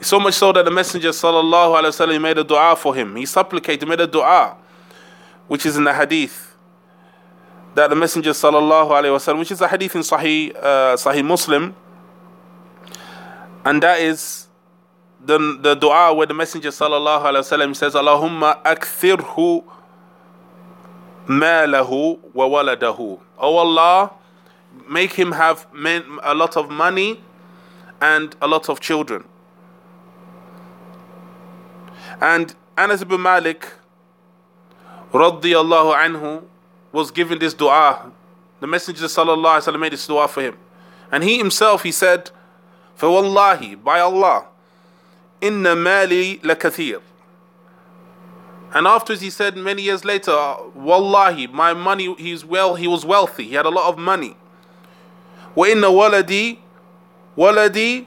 [0.00, 3.16] So much so that the Messenger sallallahu alaihi wasallam made a dua for him.
[3.16, 4.56] He supplicated, made a dua,
[5.48, 6.56] which is in the hadith
[7.74, 11.74] that the Messenger sallallahu alaihi wasallam, which is a hadith in Sahih uh, Sahih Muslim,
[13.64, 14.48] and that is
[15.23, 19.63] the the dua where the Messenger sallallahu alaihi wasallam says, "Allahumma akthirhu
[21.27, 24.11] malahu wa waladahu." Oh Allah,
[24.89, 25.65] make him have
[26.23, 27.21] a lot of money
[28.01, 29.23] and a lot of children.
[32.21, 33.67] And Anas ibn Malik,
[35.11, 36.43] radiyallahu anhu,
[36.91, 38.11] was given this dua.
[38.59, 40.57] The Messenger sallallahu alaihi wasallam made this dua for him.
[41.11, 42.31] And he himself, he said,
[42.99, 44.45] فَوَاللَّهِ By Allah,
[45.41, 47.01] inna mali lakathir.
[48.73, 50.35] And afterwards he said many years later,
[50.75, 54.35] Wallahi, my money, he's well, he was wealthy, he had a lot of money.
[55.55, 56.59] وإن ولدي
[57.37, 58.05] ولدي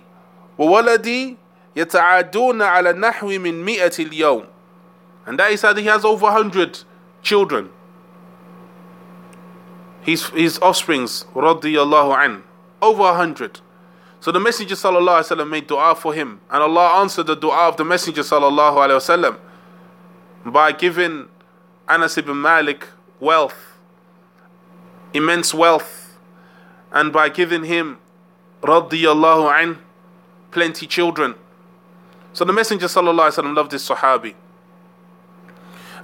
[0.59, 1.37] وولدي
[1.77, 4.47] يتعادون على النحو من مئة اليوم
[5.27, 6.85] and that he said he has over 100
[7.23, 7.71] children
[10.03, 12.43] his, his offsprings رضي الله عنه
[12.83, 13.61] over 100
[14.25, 17.69] so the messenger sallallahu alaihi wasallam made dua for him and Allah answered the dua
[17.69, 19.39] of the messenger sallallahu alaihi wasallam
[20.53, 21.29] by giving
[21.89, 22.87] Anas ibn Malik
[23.19, 23.79] wealth
[25.13, 26.19] immense wealth
[26.93, 27.99] and by giving him
[28.63, 29.79] radiyallahu an
[30.51, 31.35] plenty children
[32.33, 34.35] so the Messenger وسلم, loved this Sahabi.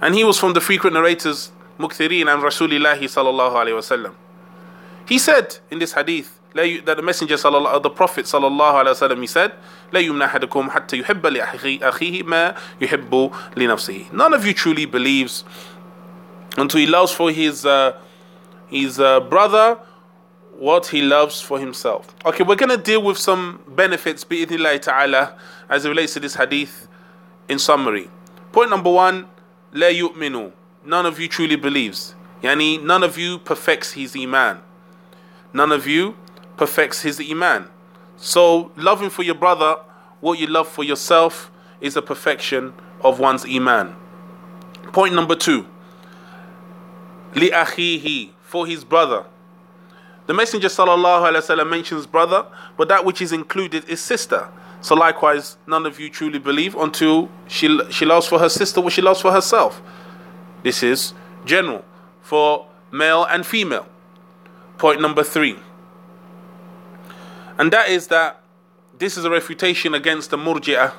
[0.01, 4.13] And he was from the frequent narrators, Mukthirin and Rasulillahi sallallahu alayhi wasallam.
[5.07, 9.53] He said in this hadith that the Messenger, the Prophet sallallahu alayhi wasallam, he said,
[9.91, 14.11] لا يمنع أحدكم حتى يحب لأخيه ما يحب لنفسه.
[14.11, 15.43] None of you truly believes
[16.57, 17.97] until he loves for his uh,
[18.67, 19.79] his uh, brother
[20.57, 22.15] what he loves for himself.
[22.25, 25.37] Okay, we're going to deal with some benefits, bi'idhnillah ta'ala,
[25.69, 26.87] as it relates to this hadith
[27.47, 28.09] in summary.
[28.51, 29.27] Point number one,
[29.71, 30.51] la yu'minu.
[30.83, 32.15] None of you truly believes.
[32.41, 34.61] Yani, none of you perfects his iman.
[35.53, 36.15] None of you
[36.55, 37.67] perfects his iman.
[38.17, 39.75] So, loving for your brother
[40.19, 43.95] what you love for yourself is a perfection of one's iman.
[44.91, 45.67] Point number two.
[47.33, 49.25] لِأَخِيهِ For his brother.
[50.25, 54.49] The Messenger sallallahu alaihi wasallam mentions brother, but that which is included is sister.
[54.81, 58.93] So likewise, none of you truly believe until she she loves for her sister what
[58.93, 59.81] she loves for herself.
[60.63, 61.13] This is
[61.45, 61.85] general
[62.21, 63.87] for male and female.
[64.77, 65.57] Point number three.
[67.61, 68.41] And that is that
[68.97, 70.93] this is a refutation against the murji'ah.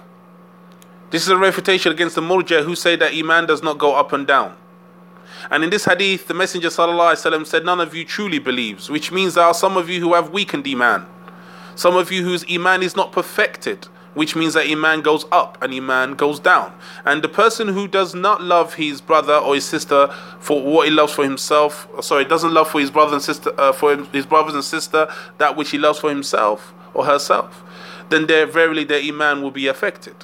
[1.10, 4.12] This is a refutation against the murji'ah who say that iman does not go up
[4.12, 4.56] and down.
[5.50, 9.34] And in this hadith, the Messenger وسلم, said, None of you truly believes, which means
[9.34, 11.06] there are some of you who have weakened iman.
[11.74, 15.72] Some of you whose iman is not perfected which means that Iman goes up and
[15.72, 16.72] Iman goes down.
[17.04, 20.08] And the person who does not love his brother or his sister
[20.40, 23.72] for what he loves for himself, sorry, doesn't love for his brother and sister, uh,
[23.72, 25.08] for his brothers and sister
[25.38, 27.62] that which he loves for himself or herself,
[28.08, 30.16] then there verily their Iman will be affected.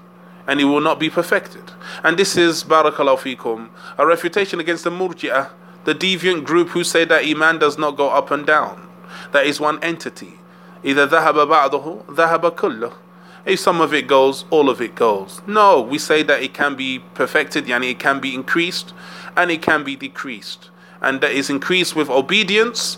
[0.47, 1.73] And it will not be perfected.
[2.03, 5.51] And this is, Barakallahu fikum, a refutation against the Murji'ah,
[5.85, 8.89] the deviant group who say that Iman does not go up and down.
[9.33, 10.39] That is one entity.
[10.85, 12.93] إذا ذهب بعضه ذهب كله
[13.50, 15.42] if some of it goes, all of it goes.
[15.48, 18.94] No, we say that it can be perfected, yani it can be increased
[19.36, 20.70] and it can be decreased.
[21.02, 22.98] And that is increased with obedience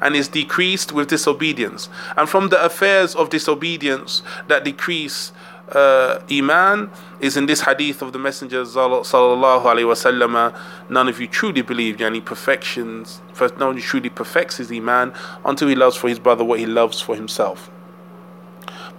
[0.00, 1.88] and is decreased with disobedience.
[2.16, 5.32] And from the affairs of disobedience that decrease
[5.72, 6.90] uh, Iman
[7.20, 10.58] is in this hadith of the Messenger sallallahu alaihi wasallam.
[10.88, 13.20] None of you truly believe, yani perfections.
[13.32, 15.12] First, no one truly perfects his Iman
[15.44, 17.70] until he loves for his brother what he loves for himself.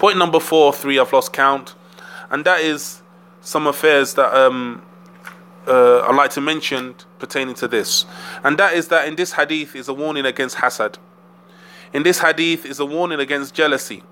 [0.01, 1.75] Point number four, three, I've lost count,
[2.31, 3.03] and that is
[3.41, 4.83] some affairs that um,
[5.67, 8.07] uh, I'd like to mention pertaining to this,
[8.45, 10.97] and that is that in this hadith is a warning against hasad.
[11.93, 14.03] In this hadith is a warning against jealousy.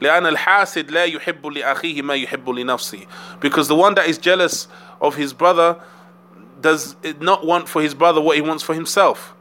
[0.00, 3.06] لأن الحاسد لا يحب لأخيه ما يحب لنفسه
[3.40, 4.68] because the one that is jealous
[5.00, 5.80] of his brother
[6.60, 9.34] does not want for his brother what he wants for himself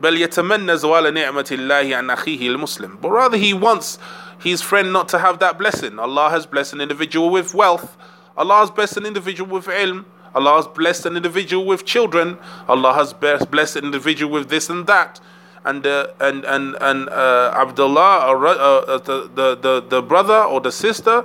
[0.00, 3.98] بل يتمنى زوال نعمة الله عن أخيه المسلم but rather he wants
[4.43, 5.97] his friend not to have that blessing.
[5.97, 7.95] Allah has blessed an individual with wealth.
[8.35, 10.05] Allah has blessed an individual with ilm.
[10.35, 12.37] Allah has blessed an individual with children.
[12.67, 15.21] Allah has blessed an individual with this and that.
[15.63, 20.59] And uh, and and and uh, Abdullah, uh, uh, the, the the the brother or
[20.59, 21.23] the sister,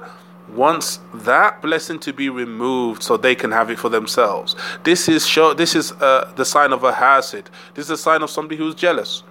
[0.55, 4.55] wants that blessing to be removed so they can have it for themselves.
[4.85, 5.55] This is show.
[5.55, 7.47] This is uh, the sign of a hasid.
[7.75, 9.25] This is a sign of somebody who's jealous.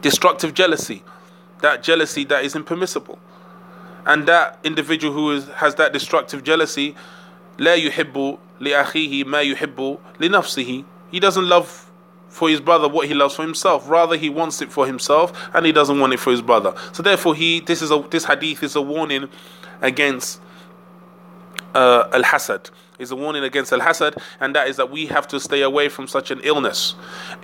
[0.00, 1.02] Destructive jealousy
[1.61, 3.19] that jealousy that is impermissible.
[4.05, 6.95] And that individual who is, has that destructive jealousy,
[7.57, 10.85] لا يحب لأخيه ما يحب لنفسه.
[11.11, 11.89] He doesn't love
[12.29, 13.89] for his brother what he loves for himself.
[13.89, 16.73] Rather, he wants it for himself, and he doesn't want it for his brother.
[16.91, 19.29] So therefore, he this is a this hadith is a warning
[19.81, 20.41] against
[21.75, 25.26] uh, al hasad is a warning against al hasad, and that is that we have
[25.28, 26.94] to stay away from such an illness.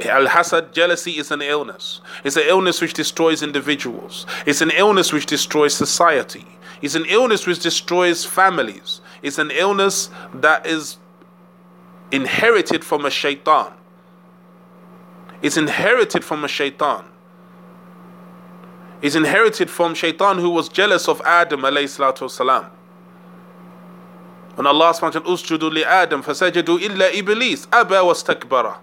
[0.04, 2.00] Al hasad, jealousy, is an illness.
[2.24, 4.26] It's an illness which destroys individuals.
[4.46, 6.46] It's an illness which destroys society.
[6.82, 9.00] It's an illness which destroys families.
[9.22, 10.98] It's an illness that is
[12.10, 13.72] inherited from a shaitan.
[15.42, 17.04] It's inherited from a shaitan.
[19.02, 22.70] It's inherited from shaitan who was jealous of Adam alayhi salatu.
[24.56, 28.76] When Allah subhanahu wa ta'ala usjudu li Adam fasajadu illa iblis aba wastakbara.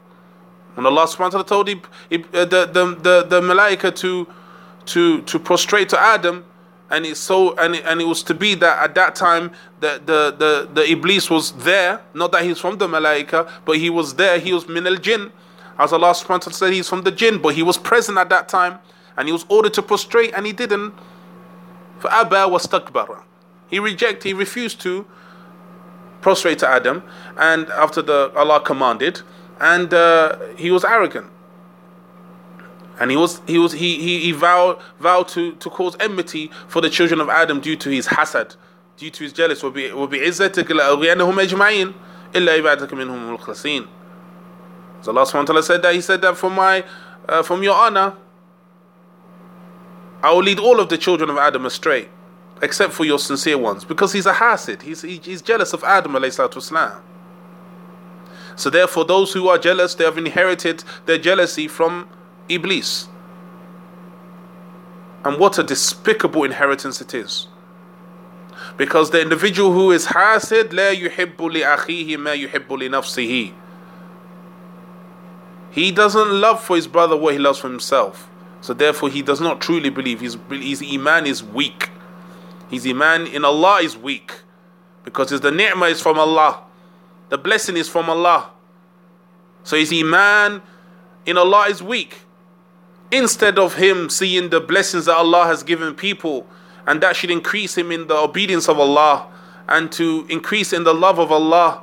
[0.75, 1.75] When Allah subhanahu wa ta'ala told uh,
[2.09, 4.27] the, the, the, the malaika to,
[4.85, 6.45] to, to prostrate to Adam,
[6.89, 9.51] and it's so and it, and it was to be that at that time
[9.81, 13.89] the, the the the iblis was there not that he's from the malaika but he
[13.89, 15.31] was there he was min al jinn.
[15.77, 18.29] As Allah subhanahu wa ta'ala said he's from the jinn but he was present at
[18.29, 18.79] that time
[19.17, 20.93] and he was ordered to prostrate and he didn't.
[21.99, 23.23] For abba was takbara
[23.69, 25.05] he rejected he refused to
[26.21, 27.03] prostrate to Adam,
[27.37, 29.21] and after the Allah commanded,
[29.59, 31.27] and uh, he was arrogant.
[32.99, 36.81] And he was he was he he, he vowed vowed to, to cause enmity for
[36.81, 38.55] the children of Adam due to his hasad,
[38.97, 39.61] due to his jealous.
[39.61, 41.93] Be izzatik ajma'in
[42.33, 43.87] illa ibadaka minhum al-khlasin.
[45.01, 46.83] So Allah subhanahu said that he said that for my
[47.29, 48.15] uh, from your honor
[50.23, 52.09] I will lead all of the children of Adam astray
[52.62, 54.82] except for your sincere ones, because he's a hasid.
[54.82, 57.00] He's, he's jealous of Adam والسلام.
[58.54, 62.08] So therefore, those who are jealous, they have inherited their jealousy from
[62.48, 63.08] Iblis.
[65.24, 67.48] And what a despicable inheritance it is.
[68.76, 73.54] Because the individual who is hasid, لا يحب لأخيه ما يحب لنفسه.
[75.70, 78.28] He doesn't love for his brother what he loves for himself.
[78.60, 80.20] So therefore, he does not truly believe.
[80.20, 81.90] His, his iman is weak.
[82.69, 84.33] His iman in Allah is weak.
[85.03, 86.63] Because the ni'mah is from Allah.
[87.29, 88.49] The blessing is from Allah.
[89.63, 90.61] So his iman
[91.25, 92.21] in Allah is weak.
[93.11, 96.45] Instead of him seeing the blessings that Allah has given people,
[96.85, 99.27] and that should increase him in the obedience of Allah,
[99.67, 101.81] and to increase in the love of Allah,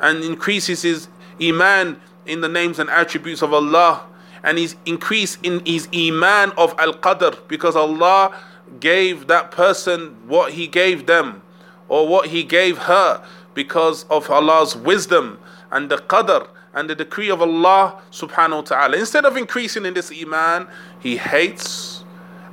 [0.00, 1.08] and increases his
[1.42, 4.02] iman in the names and attributes of Allah,
[4.42, 8.38] and his increase in his iman of al qadr, because Allah
[8.80, 11.42] gave that person what He gave them,
[11.88, 15.38] or what He gave her, because of Allah's wisdom
[15.70, 18.96] and the qadr and the decree of Allah subhanahu wa ta'ala.
[18.96, 20.66] Instead of increasing in this iman,
[21.00, 22.04] he hates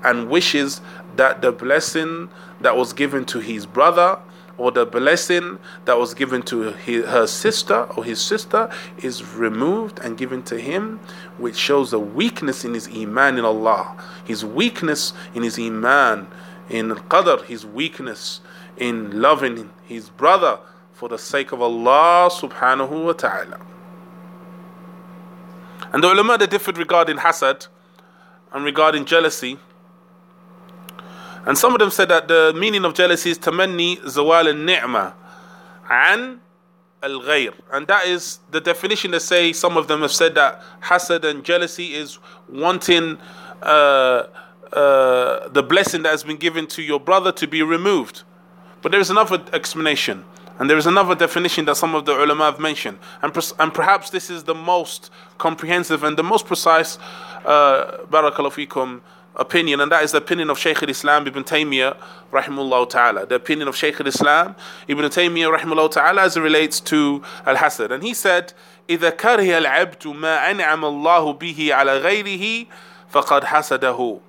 [0.04, 0.82] and wishes
[1.16, 2.30] that the blessing
[2.62, 4.20] that was given to his brother
[4.62, 9.98] or the blessing that was given to his, her sister or his sister is removed
[10.04, 11.00] and given to him,
[11.40, 16.28] which shows a weakness in his iman in Allah, his weakness in his iman
[16.70, 18.42] in qadr, his weakness
[18.78, 20.60] in loving his brother
[20.94, 23.60] for the sake of Allah subhanahu wa ta'ala.
[25.92, 27.68] And the ulama they differed regarding hasad
[28.54, 29.58] and regarding jealousy.
[31.46, 35.14] And some of them said that the meaning of jealousy is tamanni zawal al-ni'ma
[35.90, 36.40] and
[37.02, 37.54] al-ghayr.
[37.72, 41.44] And that is the definition they say, some of them have said that hasad and
[41.44, 43.18] jealousy is wanting
[43.62, 44.28] uh,
[44.72, 48.24] uh, the blessing that has been given to your brother to be removed.
[48.82, 50.26] But there is another explanation.
[50.60, 53.00] And there is another definition that some of the ulama have mentioned.
[53.24, 57.00] And, and perhaps this is the most comprehensive and the most precise,
[57.46, 59.02] uh, barakallahu fikum,
[59.37, 61.97] opinion, and that is the opinion of Shaykh al-Islam Ibn Taymiyyah
[62.33, 63.27] rahimullah ta'ala.
[63.27, 64.57] The opinion of Shaykh al-Islam
[64.89, 67.91] Ibn Taymiyyah rahimullah ta'ala as it relates to al-hasad.
[67.91, 68.55] And he said,
[68.89, 72.67] إذا كره العبد ما أنعم الله به على غيره
[73.13, 74.21] فقد حسده.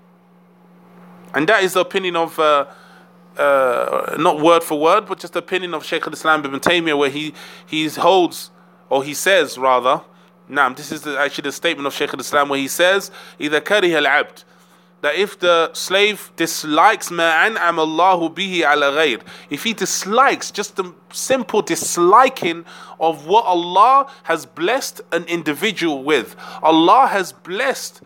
[1.33, 2.65] And that is the opinion of, uh,
[3.37, 7.09] uh, not word for word, but just the opinion of Shaykh al-Islam Ibn Taymiyyah where
[7.09, 7.33] he,
[7.65, 8.51] he holds,
[8.89, 10.01] or he says rather,
[10.49, 13.99] Now, this is the, actually the statement of Shaykh al-Islam where he says, إذا كره
[13.99, 14.43] العبد
[15.02, 20.94] that if the slave dislikes ma'an amallahu bihi ala ghayr, if he dislikes just the
[21.12, 22.64] simple disliking
[22.98, 28.00] of what Allah has blessed an individual with, Allah has blessed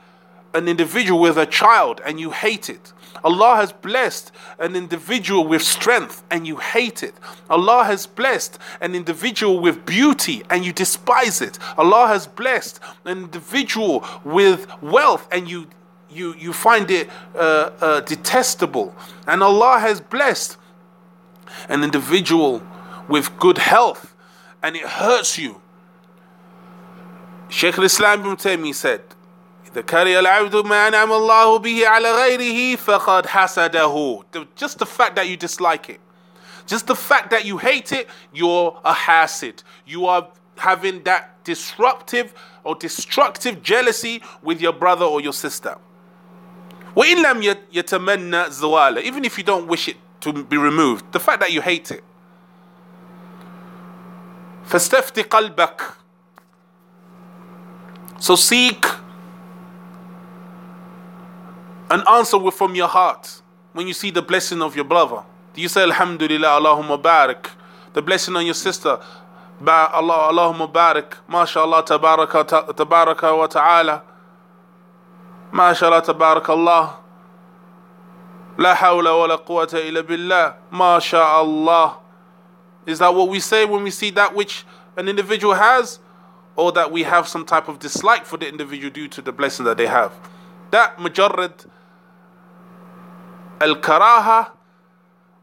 [0.55, 2.95] an individual with a child and you hate it.
[3.23, 7.15] Allah has blessed an individual with strength and you hate it.
[7.51, 11.59] Allah has blessed an individual with beauty and you despise it.
[11.77, 15.67] Allah has blessed an individual with wealth and you
[16.16, 18.94] you, you find it uh, uh, detestable.
[19.28, 20.58] And Allah has blessed
[21.70, 22.62] an individual
[23.08, 24.14] with good health
[24.64, 25.62] and it hurts you.
[27.50, 29.02] Shaykh al-Islam ibn Taymiyyah said,
[29.72, 34.24] إذا كره العبد ما أنعم الله به على غيره فقد حسده.
[34.56, 36.02] Just the fact that you dislike it.
[36.66, 39.64] Just the fact that you hate it, you're a hasid.
[39.86, 40.28] You are
[40.58, 45.78] having that disruptive or destructive jealousy with your brother or your sister.
[46.96, 51.40] وإن لم يتمنى زواله even if you don't wish it to be removed the fact
[51.40, 52.04] that you hate it
[54.68, 55.82] فاستفتي قلبك
[58.20, 58.86] so seek
[61.90, 63.42] an answer from your heart
[63.74, 65.24] when you see the blessing of your brother
[65.54, 67.50] do you say alhamdulillah allahumma barik
[67.94, 69.00] the blessing on your sister
[69.68, 74.02] Allah Allahumma barik mashallah tabaraka tabaraka wa ta'ala
[75.54, 76.96] ما شاء الله تبارك الله
[78.58, 81.98] لا حول ولا قوة إلا بالله ما شاء الله
[82.86, 84.66] Is that what we say when we see that which
[84.98, 86.00] an individual has?
[86.56, 89.66] Or that we have some type of dislike for the individual due to the blessing
[89.66, 90.12] that they have?
[90.72, 91.66] That mujarrad
[93.62, 94.52] al-karaha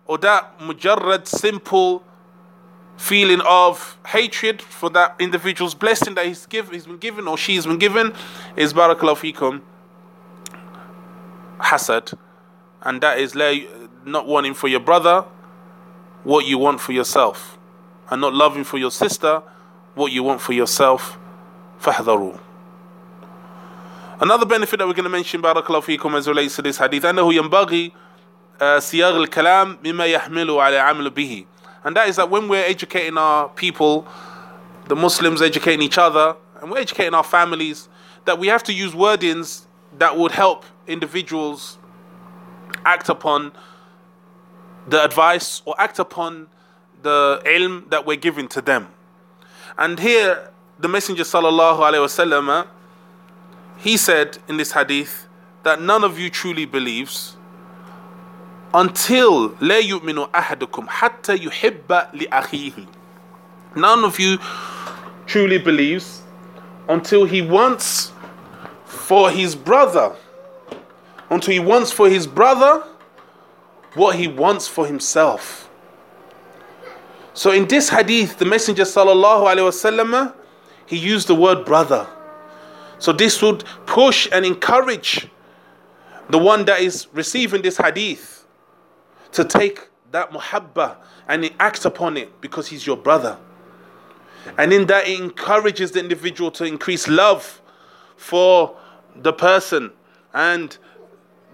[0.07, 2.03] or that mujarrad simple
[2.97, 7.64] feeling of hatred for that individual's blessing that he's, give, he's been given or she's
[7.64, 8.12] been given
[8.57, 9.62] is barakallahu fikum
[11.62, 12.16] hasad,
[12.82, 13.34] and that is
[14.05, 15.24] not wanting for your brother
[16.24, 17.59] what you want for yourself,
[18.11, 19.43] and not loving for your sister
[19.95, 21.18] what you want for yourself.
[21.80, 22.39] فاحذروا.
[24.20, 27.05] Another benefit that we're going to mention بارك الله فيكم as relates to this hadith
[27.05, 27.93] أنه ينبغي
[28.78, 31.47] صياغ الكلام مما يحمل على عمل به
[31.84, 34.07] and that is that when we're educating our people
[34.89, 37.89] the Muslims educating each other and we're educating our families
[38.24, 39.66] that we have to use wordings
[39.99, 41.78] that would help individuals
[42.84, 43.53] act upon
[44.86, 46.49] the advice or act upon
[47.03, 48.89] the ilm that we're giving to them.
[49.76, 52.66] And here, the Messenger sallallahu alaihi wasallam,
[53.76, 55.28] he said in this hadith
[55.62, 57.36] that none of you truly believes
[58.74, 62.86] until لا يؤمن أحدكم حتى يحب لأخيه
[63.74, 64.39] none of you
[65.26, 66.22] truly believes
[66.89, 68.11] until he wants
[68.94, 70.16] for his brother.
[71.30, 72.84] Until he wants for his brother
[73.96, 75.70] what he wants for himself.
[77.34, 80.34] So in this hadith the messenger sallallahu alaihi wasallam
[80.86, 82.08] he used the word brother.
[83.00, 85.28] So this would push and encourage
[86.30, 88.46] the one that is receiving this hadith
[89.34, 93.38] to take that muhabba and act upon it because he's your brother.
[94.58, 97.62] And in that, it encourages the individual to increase love
[98.16, 98.78] for
[99.16, 99.93] the person
[100.34, 100.76] and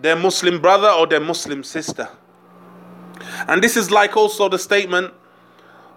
[0.01, 2.09] their Muslim brother or their Muslim sister.
[3.49, 5.13] And this is like also the statement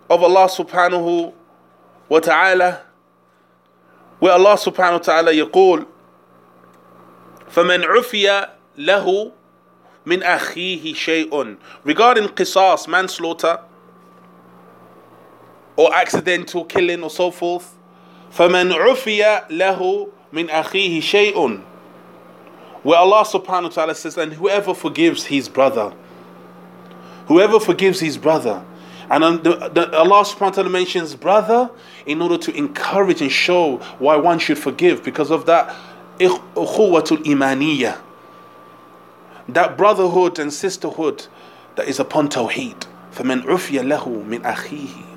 [0.09, 1.33] of Allah subhanahu
[2.07, 2.81] wa ta'ala,
[4.19, 5.85] where Allah subhanahu wa ta'ala يقول
[7.49, 9.31] فمن عفي له
[10.05, 13.59] من أخيه شيء regarding qisas manslaughter
[15.75, 17.75] or accidental killing or so forth
[18.31, 21.61] فمن عفي له من أخيه شيء
[22.83, 25.93] where Allah subhanahu wa ta'ala says and whoever forgives his brother
[27.27, 28.63] whoever forgives his brother
[29.09, 31.69] and the, the, Allah subhanahu wa ta'ala mentions brother
[32.05, 35.73] in order to encourage and show why one should forgive because of that
[36.19, 37.97] ukhuwatul imaniyah
[39.49, 41.27] that brotherhood and sisterhood
[41.75, 42.85] that is upon Tawheed.
[43.13, 45.10] فَمَنْ عُفِيَ لَهُ مِنْ أَخِيهِ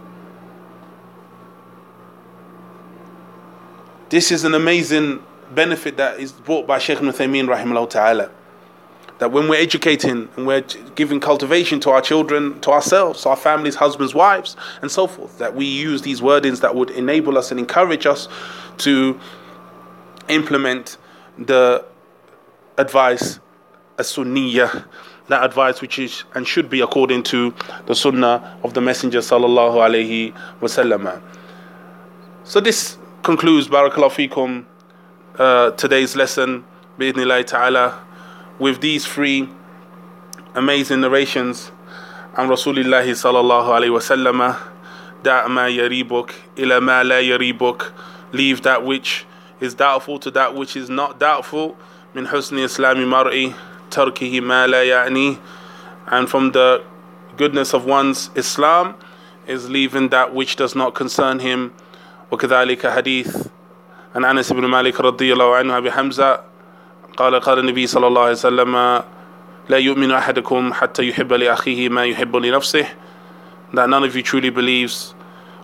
[4.10, 5.24] This is an amazing
[5.56, 8.30] benefit that is brought by Shaykh Uthaymeen rahimahullah ta'ala.
[9.18, 10.62] That when we're educating and we're
[10.94, 15.40] giving cultivation to our children, to ourselves, to our families, husbands, wives, and so forth,
[15.40, 18.28] that we use these wordings that would enable us and encourage us
[18.78, 19.20] to
[20.28, 20.98] implement
[21.40, 21.84] the
[22.78, 23.40] advice
[23.98, 24.86] a sunniyah,
[25.30, 27.56] that advice which is and should be according to
[27.88, 31.24] the sunnah of the Messenger sallallahu alaihi wasallam.
[32.44, 34.65] So this concludes barakallahu fikum
[35.39, 36.65] uh, today's lesson
[36.99, 37.99] bi'idhnillah ta'ala
[38.59, 39.49] with these three
[40.55, 41.73] amazing narrations
[42.37, 44.55] عن رسول الله صلى الله عليه وسلم
[45.25, 47.93] دع ما يريبك إلى ما لا يريبك
[48.33, 49.27] leave that which
[49.61, 51.77] is doubtful to that which is not doubtful
[52.15, 53.53] من حسن إسلام مرئي
[53.91, 55.39] تركه ما لا يعني
[56.07, 56.83] and from the
[57.37, 58.95] goodness of one's Islam
[59.47, 61.73] is leaving that which does not concern him
[62.35, 63.47] وكذلك حديث
[64.15, 66.41] عن أنس بن مالك رضي الله عنه أبي حمزة
[67.17, 69.03] قال قال النبي صلى الله عليه وسلم
[69.69, 72.87] لا يؤمن أحدكم حتى يحب لأخيه ما يحب لنفسه
[73.73, 75.15] that none of you truly believes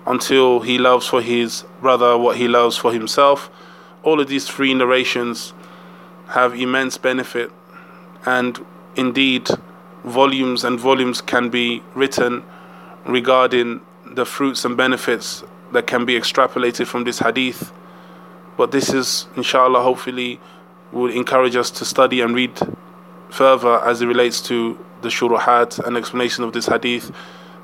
[0.07, 3.51] until he loves for his brother what he loves for himself
[4.05, 5.53] all of these three narrations
[6.29, 7.51] have immense benefit
[8.25, 9.49] and indeed
[10.05, 12.45] volumes and volumes can be written
[13.05, 17.72] regarding the fruits and benefits that can be extrapolated from this hadith.
[18.58, 20.40] But this is inshallah hopefully
[20.92, 22.60] will encourage us to study and read
[23.30, 27.12] further as it relates to the shuruhat and explanation of this hadith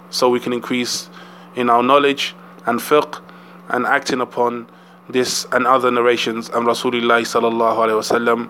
[0.10, 1.10] so we can increase
[1.55, 2.34] in our knowledge
[2.66, 3.22] and fiqh
[3.70, 4.68] and acting upon
[5.10, 8.49] this and other narrations and Rasulullah sallallahu alaihi wasallam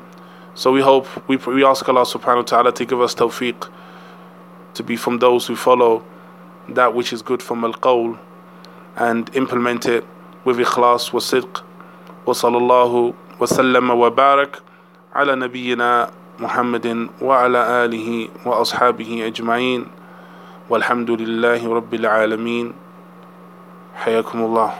[0.53, 3.69] so we hope, we, we ask Allah subhanahu wa ta'ala to give us tawfiq
[4.73, 6.03] to be from those who follow
[6.69, 8.17] that which is good from al-qawl
[8.96, 10.04] and implement it
[10.44, 11.62] with ikhlas wa sidq
[12.26, 14.60] wa sallallahu wa sallama wa barak
[15.14, 16.10] ala nabiyyina
[16.42, 19.86] محمد وعلى آله وأصحابه أجمعين
[20.70, 22.72] والحمد لله رب العالمين
[23.94, 24.70] حياكم الله